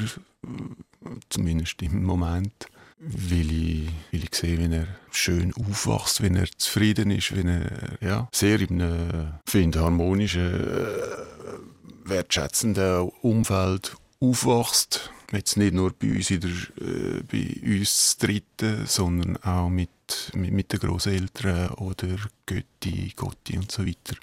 zumindest 1.30 1.82
im 1.82 2.04
Moment, 2.04 2.68
weil 3.00 3.52
ich, 3.52 3.90
weil 4.12 4.24
ich 4.24 4.36
sehe, 4.36 4.58
wie 4.58 4.74
er 4.74 4.88
schön 5.12 5.54
aufwächst, 5.54 6.22
wenn 6.22 6.36
er 6.36 6.48
zufrieden 6.58 7.12
ist, 7.12 7.36
wenn 7.36 7.48
er 7.48 7.98
ja, 8.02 8.30
sehr 8.32 8.60
in 8.62 8.82
einem, 8.82 9.34
finde, 9.46 9.82
harmonischen, 9.82 10.54
äh, 10.54 12.10
wertschätzenden 12.10 13.10
Umfeld 13.22 13.96
aufwächst. 14.20 15.12
Jetzt 15.32 15.58
nicht 15.58 15.74
nur 15.74 15.92
bei 15.92 16.10
uns, 16.10 16.32
in 16.32 16.40
der, 16.40 16.50
äh, 16.50 17.22
bei 17.30 17.80
uns 17.80 18.18
Dritten, 18.18 18.86
sondern 18.86 19.38
auch 19.38 19.70
mit, 19.70 19.90
mit, 20.34 20.54
mit 20.54 20.72
den 20.72 20.80
Großeltern 20.80 21.70
oder 21.72 22.16
Götti, 22.46 23.12
Gotti 23.16 23.58
und 23.58 23.72
so 23.72 23.86
weiter. 23.86 24.16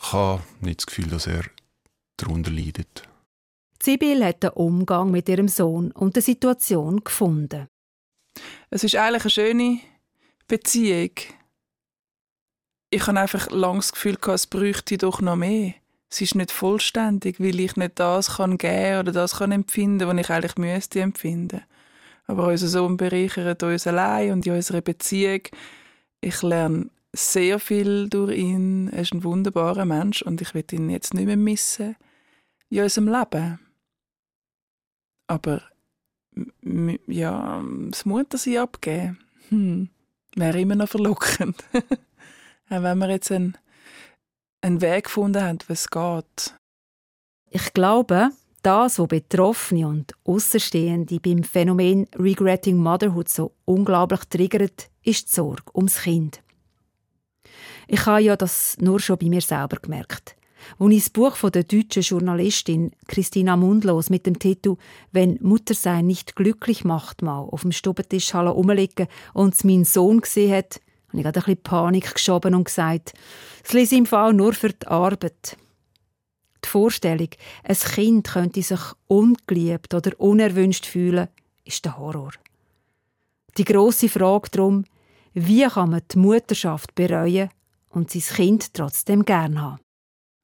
Ich 0.00 0.12
habe 0.12 0.42
nicht 0.60 0.80
das 0.80 0.86
Gefühl, 0.86 1.08
dass 1.08 1.26
er 1.26 1.44
darunter 2.16 2.50
leidet. 2.50 3.08
Sibyl 3.82 4.24
hat 4.24 4.42
den 4.42 4.50
Umgang 4.50 5.10
mit 5.10 5.28
ihrem 5.28 5.48
Sohn 5.48 5.92
und 5.92 6.16
der 6.16 6.22
Situation 6.22 7.04
gefunden. 7.04 7.68
Es 8.70 8.84
ist 8.84 8.96
eigentlich 8.96 9.22
eine 9.22 9.30
schöne 9.30 9.80
Beziehung. 10.46 11.10
Ich 12.90 13.06
habe 13.06 13.20
einfach 13.20 13.50
lange 13.50 13.78
das 13.78 13.92
Gefühl, 13.92 14.18
es 14.28 14.46
bräuchte 14.46 14.98
doch 14.98 15.20
noch 15.20 15.36
mehr. 15.36 15.74
Es 16.10 16.22
ist 16.22 16.34
nicht 16.34 16.50
vollständig, 16.50 17.38
weil 17.38 17.60
ich 17.60 17.76
nicht 17.76 17.98
das 17.98 18.36
kann 18.36 18.56
geben 18.56 19.00
oder 19.00 19.12
das 19.12 19.36
kann 19.36 19.52
empfinden, 19.52 20.08
was 20.08 20.16
ich 20.16 20.30
eigentlich 20.30 20.56
müsste 20.56 21.00
empfinden. 21.00 21.62
Aber 22.26 22.46
unser 22.46 22.68
Sohn 22.68 22.96
bereichert 22.96 23.62
uns 23.62 23.86
allein 23.86 24.32
und 24.32 24.46
in 24.46 24.54
unserer 24.54 24.80
Beziehung. 24.80 25.42
Ich 26.20 26.42
lerne 26.42 26.88
sehr 27.12 27.58
viel 27.58 28.08
durch 28.08 28.36
ihn. 28.36 28.88
Er 28.88 29.02
ist 29.02 29.14
ein 29.14 29.24
wunderbarer 29.24 29.84
Mensch 29.84 30.22
und 30.22 30.40
ich 30.40 30.54
will 30.54 30.64
ihn 30.72 30.90
jetzt 30.90 31.14
nicht 31.14 31.26
mehr 31.26 31.36
missen 31.36 31.96
in 32.70 32.82
unserem 32.82 33.08
Leben. 33.08 33.58
Aber 35.26 35.62
ja, 37.06 37.62
das 37.90 38.04
Muttersein 38.04 38.58
abgeben, 38.58 39.18
hm, 39.48 39.88
wäre 40.36 40.60
immer 40.60 40.76
noch 40.76 40.88
verlockend. 40.88 41.64
Auch 42.70 42.82
wenn 42.82 42.98
wir 42.98 43.10
jetzt 43.10 43.32
einen, 43.32 43.56
einen 44.60 44.80
Weg 44.80 45.04
gefunden 45.04 45.42
haben, 45.42 45.58
es 45.68 45.88
geht. 45.88 46.54
Ich 47.50 47.72
glaube, 47.72 48.30
das, 48.62 48.98
was 48.98 49.08
Betroffene 49.08 49.88
und 49.88 50.12
Außenstehende 50.24 51.20
beim 51.20 51.42
Phänomen 51.42 52.06
Regretting 52.14 52.76
Motherhood 52.76 53.28
so 53.28 53.52
unglaublich 53.64 54.20
triggert, 54.26 54.90
ist 55.02 55.28
die 55.28 55.36
Sorge 55.36 55.62
ums 55.74 56.02
Kind. 56.02 56.42
Ich 57.86 58.04
habe 58.06 58.22
ja 58.22 58.36
das 58.36 58.76
nur 58.80 59.00
schon 59.00 59.18
bei 59.18 59.28
mir 59.28 59.40
selber 59.40 59.78
gemerkt. 59.80 60.36
Als 60.78 60.92
ich 60.92 61.04
das 61.04 61.10
Buch 61.10 61.36
von 61.36 61.52
der 61.52 61.64
deutschen 61.64 62.02
Journalistin 62.02 62.92
Christina 63.06 63.56
Mundlos 63.56 64.10
mit 64.10 64.26
dem 64.26 64.38
Titel 64.38 64.76
«Wenn 65.12 65.38
Muttersein 65.40 66.06
nicht 66.06 66.36
glücklich 66.36 66.84
macht» 66.84 67.22
mal 67.22 67.40
auf 67.40 67.62
dem 67.62 67.72
Stubentisch 67.72 68.34
umlegen 68.34 69.08
und 69.34 69.54
es 69.54 69.64
mein 69.64 69.84
Sohn 69.84 70.20
gesehen 70.20 70.54
hat, 70.54 70.80
habe 71.08 71.18
ich 71.18 71.22
gerade 71.22 71.38
ein 71.38 71.44
bisschen 71.44 71.62
Panik 71.62 72.14
geschoben 72.14 72.54
und 72.54 72.64
gesagt, 72.64 73.14
es 73.64 73.72
lese 73.72 73.96
im 73.96 74.06
Fall 74.06 74.34
nur 74.34 74.52
für 74.52 74.70
die 74.70 74.86
Arbeit. 74.86 75.56
Die 76.64 76.68
Vorstellung, 76.68 77.28
ein 77.64 77.76
Kind 77.76 78.28
könnte 78.28 78.62
sich 78.62 78.80
ungeliebt 79.06 79.94
oder 79.94 80.12
unerwünscht 80.20 80.86
fühlen, 80.86 81.28
ist 81.64 81.84
der 81.84 81.98
Horror. 81.98 82.32
Die 83.56 83.64
große 83.64 84.08
Frage 84.08 84.50
darum, 84.50 84.84
wie 85.46 85.66
kann 85.66 85.90
man 85.90 86.02
die 86.10 86.18
Mutterschaft 86.18 86.94
bereuen 86.94 87.50
und 87.90 88.10
sein 88.10 88.22
Kind 88.22 88.74
trotzdem 88.74 89.24
gern 89.24 89.60
haben? 89.60 89.80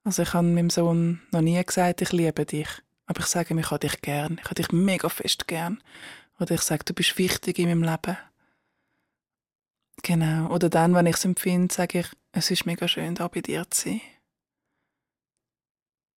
Also 0.04 0.22
ich 0.22 0.34
habe 0.34 0.46
meinem 0.46 0.70
Sohn 0.70 1.22
noch 1.32 1.40
nie 1.40 1.62
gesagt, 1.64 2.02
ich 2.02 2.12
liebe 2.12 2.44
dich. 2.44 2.68
Aber 3.06 3.20
ich 3.20 3.26
sage, 3.26 3.58
ich 3.58 3.70
habe 3.70 3.80
dich 3.80 4.00
gern. 4.02 4.38
Ich 4.38 4.44
habe 4.44 4.54
dich 4.54 4.72
mega 4.72 5.08
fest 5.08 5.46
gern. 5.46 5.82
Oder 6.38 6.54
ich 6.54 6.62
sage, 6.62 6.84
du 6.84 6.94
bist 6.94 7.16
wichtig 7.18 7.58
in 7.58 7.68
meinem 7.68 7.82
Leben. 7.82 8.16
Genau. 10.02 10.52
Oder 10.52 10.68
dann, 10.68 10.94
wenn 10.94 11.06
ich 11.06 11.16
es 11.16 11.24
empfinde, 11.24 11.72
sage 11.72 12.00
ich, 12.00 12.06
es 12.32 12.50
ist 12.50 12.66
mega 12.66 12.88
schön, 12.88 13.14
da 13.14 13.28
bei 13.28 13.40
dir 13.40 13.64
zu 13.70 13.88
sein. 13.88 14.00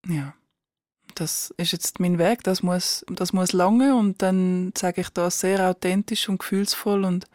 Ja. 0.07 0.33
Das 1.15 1.53
ist 1.57 1.71
jetzt 1.71 1.99
mein 1.99 2.19
Weg, 2.19 2.43
das 2.43 2.61
muss, 2.61 3.03
das 3.09 3.33
muss 3.33 3.51
lange 3.51 3.95
und 3.95 4.21
dann 4.21 4.71
sage 4.77 5.01
ich 5.01 5.09
das 5.09 5.39
sehr 5.39 5.67
authentisch 5.67 6.29
und 6.29 6.39
gefühlsvoll 6.39 7.05
und, 7.05 7.25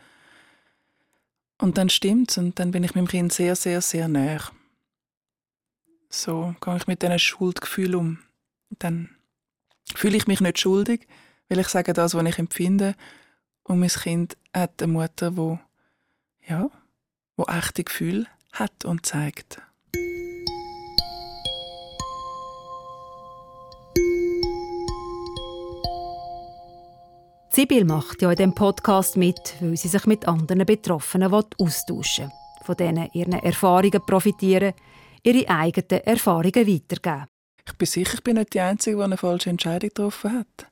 und 1.62 1.78
dann 1.78 1.88
stimmt's 1.88 2.38
und 2.38 2.58
dann 2.58 2.72
bin 2.72 2.82
ich 2.82 2.94
meinem 2.96 3.06
Kind 3.06 3.32
sehr, 3.32 3.54
sehr, 3.54 3.80
sehr 3.80 4.08
näher. 4.08 4.42
So 6.10 6.54
gehe 6.60 6.76
ich 6.76 6.86
mit 6.88 7.02
diesen 7.02 7.18
Schuldgefühlen 7.18 7.94
um. 7.94 8.18
Dann 8.78 9.10
fühle 9.94 10.16
ich 10.16 10.26
mich 10.26 10.40
nicht 10.40 10.58
schuldig, 10.58 11.06
weil 11.48 11.60
ich 11.60 11.68
sage 11.68 11.92
das, 11.92 12.14
was 12.14 12.26
ich 12.26 12.38
empfinde. 12.38 12.96
Und 13.62 13.78
mein 13.78 13.88
Kind 13.88 14.36
hat 14.52 14.82
eine 14.82 14.92
Mutter, 14.92 15.30
die 15.30 15.58
ja, 16.48 16.68
wo 17.36 17.44
echte 17.44 17.84
Gefühle 17.84 18.26
hat 18.52 18.84
und 18.84 19.06
zeigt. 19.06 19.62
Sibyl 27.54 27.84
macht 27.84 28.22
ja 28.22 28.30
in 28.30 28.36
diesem 28.36 28.54
Podcast 28.54 29.18
mit, 29.18 29.56
weil 29.60 29.76
sie 29.76 29.88
sich 29.88 30.06
mit 30.06 30.26
anderen 30.26 30.64
Betroffenen 30.64 31.30
austauschen 31.32 32.28
will, 32.28 32.64
von 32.64 32.76
denen 32.76 33.10
ihren 33.12 33.34
Erfahrungen 33.34 34.00
profitieren 34.06 34.72
ihre 35.22 35.48
eigenen 35.48 36.02
Erfahrungen 36.04 36.66
weitergeben. 36.66 37.26
Ich 37.66 37.74
bin 37.74 37.86
sicher, 37.86 38.14
ich 38.14 38.22
bin 38.22 38.36
nicht 38.36 38.54
die 38.54 38.60
Einzige, 38.60 38.96
die 38.96 39.02
eine 39.02 39.18
falsche 39.18 39.50
Entscheidung 39.50 39.90
getroffen 39.90 40.32
hat. 40.32 40.66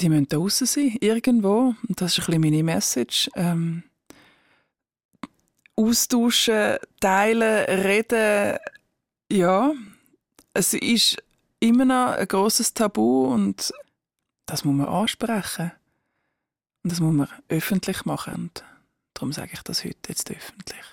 Die 0.00 0.08
müssen 0.08 0.28
draußen 0.28 0.66
sein, 0.66 0.96
irgendwo. 1.00 1.74
Und 1.86 2.00
das 2.00 2.12
ist 2.16 2.20
ein 2.20 2.26
bisschen 2.26 2.40
meine 2.40 2.62
Message. 2.62 3.30
Ähm, 3.36 3.82
austauschen, 5.76 6.76
teilen, 6.98 7.64
reden. 7.84 8.58
Ja, 9.30 9.72
es 10.54 10.72
ist 10.72 11.22
immer 11.60 11.84
noch 11.84 12.16
ein 12.16 12.26
grosses 12.26 12.72
Tabu 12.72 13.26
und 13.26 13.70
das 14.48 14.64
muss 14.64 14.74
man 14.74 14.88
ansprechen. 14.88 15.72
Und 16.82 16.92
das 16.92 17.00
muss 17.00 17.14
man 17.14 17.28
öffentlich 17.48 18.04
machen. 18.04 18.34
Und 18.34 18.64
darum 19.14 19.32
sage 19.32 19.50
ich 19.52 19.62
das 19.62 19.84
heute 19.84 20.08
jetzt 20.08 20.30
öffentlich. 20.30 20.84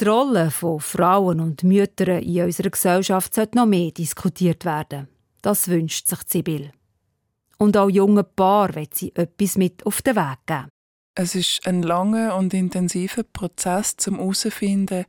Die 0.00 0.04
Rolle 0.04 0.50
von 0.50 0.80
Frauen 0.80 1.40
und 1.40 1.62
Müttern 1.62 2.22
in 2.22 2.44
unserer 2.44 2.70
Gesellschaft 2.70 3.32
sollte 3.34 3.56
noch 3.56 3.66
mehr 3.66 3.92
diskutiert 3.92 4.64
werden. 4.64 5.08
Das 5.42 5.68
wünscht 5.68 6.08
sich 6.08 6.18
Sibyl. 6.26 6.72
Und 7.56 7.76
auch 7.76 7.88
junge 7.88 8.24
Paar 8.24 8.74
will 8.74 8.88
sie 8.92 9.14
etwas 9.14 9.56
mit 9.56 9.86
auf 9.86 10.02
den 10.02 10.16
Weg 10.16 10.38
geben. 10.46 10.68
Es 11.14 11.34
ist 11.34 11.66
ein 11.66 11.82
langer 11.82 12.36
und 12.36 12.52
intensiver 12.52 13.22
Prozess 13.22 13.96
zum 13.96 14.16
herausfinden, 14.16 15.06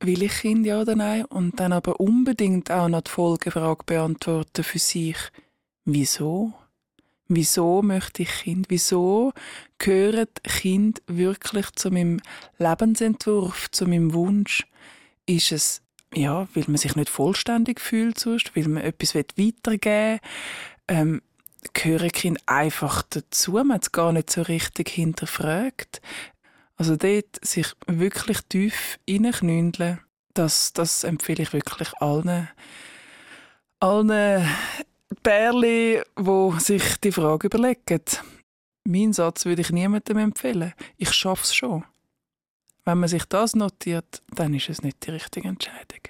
will 0.00 0.22
ich 0.22 0.40
Kind 0.40 0.66
ja 0.66 0.80
oder 0.80 0.96
nein, 0.96 1.24
und 1.26 1.60
dann 1.60 1.72
aber 1.72 2.00
unbedingt 2.00 2.70
auch 2.70 2.88
noch 2.88 3.02
die 3.02 3.10
Folgefrage 3.10 3.84
beantworten 3.84 4.64
für 4.64 4.78
sich. 4.80 5.16
Wieso? 5.84 6.54
Wieso 7.28 7.82
möchte 7.82 8.22
ich 8.22 8.28
Kind? 8.28 8.66
Wieso 8.68 9.32
gehören 9.78 10.28
Kind 10.42 11.02
wirklich 11.06 11.70
zu 11.72 11.90
meinem 11.90 12.20
Lebensentwurf, 12.58 13.70
zu 13.70 13.86
meinem 13.86 14.12
Wunsch? 14.12 14.66
Ist 15.26 15.52
es, 15.52 15.82
ja, 16.14 16.46
weil 16.54 16.64
man 16.66 16.76
sich 16.76 16.96
nicht 16.96 17.08
vollständig 17.08 17.80
fühlt 17.80 18.18
sonst, 18.18 18.54
weil 18.54 18.68
man 18.68 18.82
etwas 18.82 19.14
weitergeben 19.14 19.80
will? 19.84 20.20
Ähm, 20.88 21.22
gehören 21.72 22.12
Kinder 22.12 22.40
einfach 22.46 23.02
dazu? 23.02 23.52
Man 23.52 23.72
hat 23.72 23.84
es 23.84 23.92
gar 23.92 24.12
nicht 24.12 24.30
so 24.30 24.42
richtig 24.42 24.90
hinterfragt. 24.90 26.02
Also 26.76 26.96
dort 26.96 27.44
sich 27.44 27.68
wirklich 27.86 28.38
tief 28.48 28.98
reinknündeln, 29.08 30.00
das, 30.34 30.72
das 30.72 31.04
empfehle 31.04 31.44
ich 31.44 31.52
wirklich 31.52 31.92
allen, 32.00 32.48
allen 33.80 34.48
Pärchen, 35.22 36.02
die 36.18 36.60
sich 36.60 36.96
die 37.00 37.12
Frage 37.12 37.46
überlegen. 37.46 38.00
Mein 38.86 39.12
Satz 39.12 39.44
würde 39.44 39.62
ich 39.62 39.70
niemandem 39.70 40.18
empfehlen. 40.18 40.74
Ich 40.96 41.12
schaffe 41.12 41.44
es 41.44 41.54
schon. 41.54 41.84
Wenn 42.84 42.98
man 42.98 43.08
sich 43.08 43.24
das 43.24 43.54
notiert, 43.54 44.22
dann 44.34 44.52
ist 44.52 44.68
es 44.68 44.82
nicht 44.82 45.06
die 45.06 45.10
richtige 45.12 45.48
Entscheidung. 45.48 46.00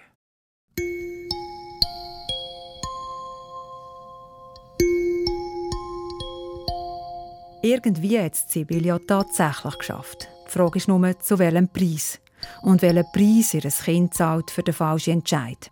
Irgendwie 7.62 8.20
hat 8.20 8.34
es 8.34 8.54
ja 8.54 8.98
tatsächlich 8.98 9.78
geschafft. 9.78 10.28
Die 10.46 10.50
Frage 10.50 10.76
ist 10.76 10.88
nur, 10.88 11.18
zu 11.20 11.38
welchem 11.38 11.68
Preis. 11.68 12.20
Und 12.60 12.82
welchen 12.82 13.06
Preis 13.12 13.54
ihr 13.54 13.62
Kind 13.62 14.12
zahlt 14.12 14.50
für 14.50 14.62
den 14.62 14.74
falschen 14.74 15.14
Entscheid. 15.14 15.70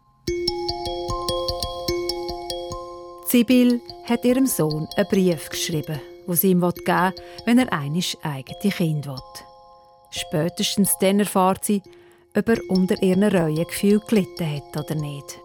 Sibyl 3.33 3.81
hat 4.05 4.27
ihrem 4.27 4.45
Sohn 4.45 4.87
einen 4.95 5.09
Brief 5.09 5.49
geschrieben, 5.49 5.99
wo 6.27 6.35
sie 6.35 6.51
ihm 6.51 6.61
geben 6.61 6.85
will, 6.85 7.13
wenn 7.47 7.59
er 7.59 7.73
einisch 7.73 8.15
eigene 8.23 8.71
Kind 8.71 9.07
will. 9.07 9.17
Spätestens 10.11 10.99
dann 11.01 11.19
erfahrt 11.19 11.65
sie, 11.65 11.81
ob 12.37 12.47
er 12.47 12.59
unter 12.69 13.03
ihren 13.03 13.25
Reuegefühl 13.25 14.01
gelitten 14.01 14.55
hat 14.55 14.77
oder 14.77 14.95
nicht. 14.95 15.39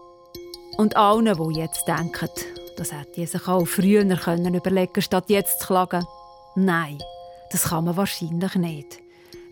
Und 0.76 0.98
allen, 0.98 1.34
die 1.34 1.60
jetzt 1.60 1.88
denken, 1.88 2.28
das 2.76 2.92
hätte 2.92 3.26
sich 3.26 3.48
auch 3.48 3.64
früher 3.64 4.04
können 4.16 4.52
überlegen 4.52 5.00
statt 5.00 5.24
jetzt 5.28 5.60
zu 5.60 5.68
klagen. 5.68 6.06
Nein, 6.56 6.98
das 7.50 7.70
kann 7.70 7.86
man 7.86 7.96
wahrscheinlich 7.96 8.54
nicht. 8.56 8.98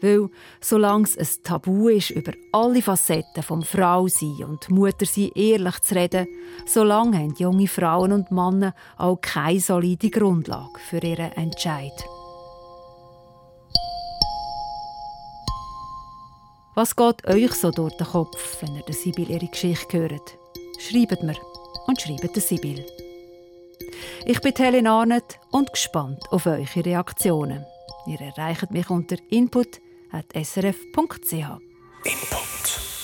Weil, 0.01 0.29
solange 0.61 1.05
es 1.05 1.19
ein 1.19 1.43
Tabu 1.43 1.89
ist, 1.89 2.11
über 2.11 2.33
alle 2.53 2.83
Facetten 2.83 3.43
vom 3.43 3.63
Frausein 3.63 4.45
und 4.45 4.71
Muttersein 4.71 5.31
ehrlich 5.35 5.81
zu 5.81 5.95
reden, 5.95 6.27
solange 6.67 7.19
haben 7.19 7.35
junge 7.39 7.69
Frauen 7.69 8.13
und 8.13 8.31
Männer 8.31 8.75
auch 8.99 9.21
keine 9.21 9.61
solide 9.61 10.11
Grundlage 10.11 10.79
für 10.89 10.99
ihren 10.99 11.33
Entscheid. 11.33 11.93
Was 16.75 16.95
geht 16.95 17.27
euch 17.27 17.53
so 17.53 17.71
durch 17.71 17.97
den 17.97 18.07
Kopf, 18.07 18.61
wenn 18.61 18.77
ihr 18.77 18.83
der 18.83 18.95
Sibyl 18.95 19.31
ihre 19.31 19.47
Geschichte 19.47 19.99
hört? 19.99 20.37
Schreibt 20.79 21.23
mir 21.23 21.37
und 21.87 21.99
schreibt 21.99 22.37
der 22.37 22.43
Sibyl. 22.43 22.85
Ich 24.27 24.41
bin 24.43 24.53
Helen 24.55 24.87
Arnett 24.87 25.41
und 25.51 25.73
gespannt 25.73 26.21
auf 26.31 26.45
eure 26.45 26.67
Reaktionen. 26.85 27.65
Ihr 28.07 28.21
erreicht 28.21 28.71
mich 28.71 28.91
unter 28.91 29.17
input.srf.ch. 30.17 31.35
Input. 32.05 32.96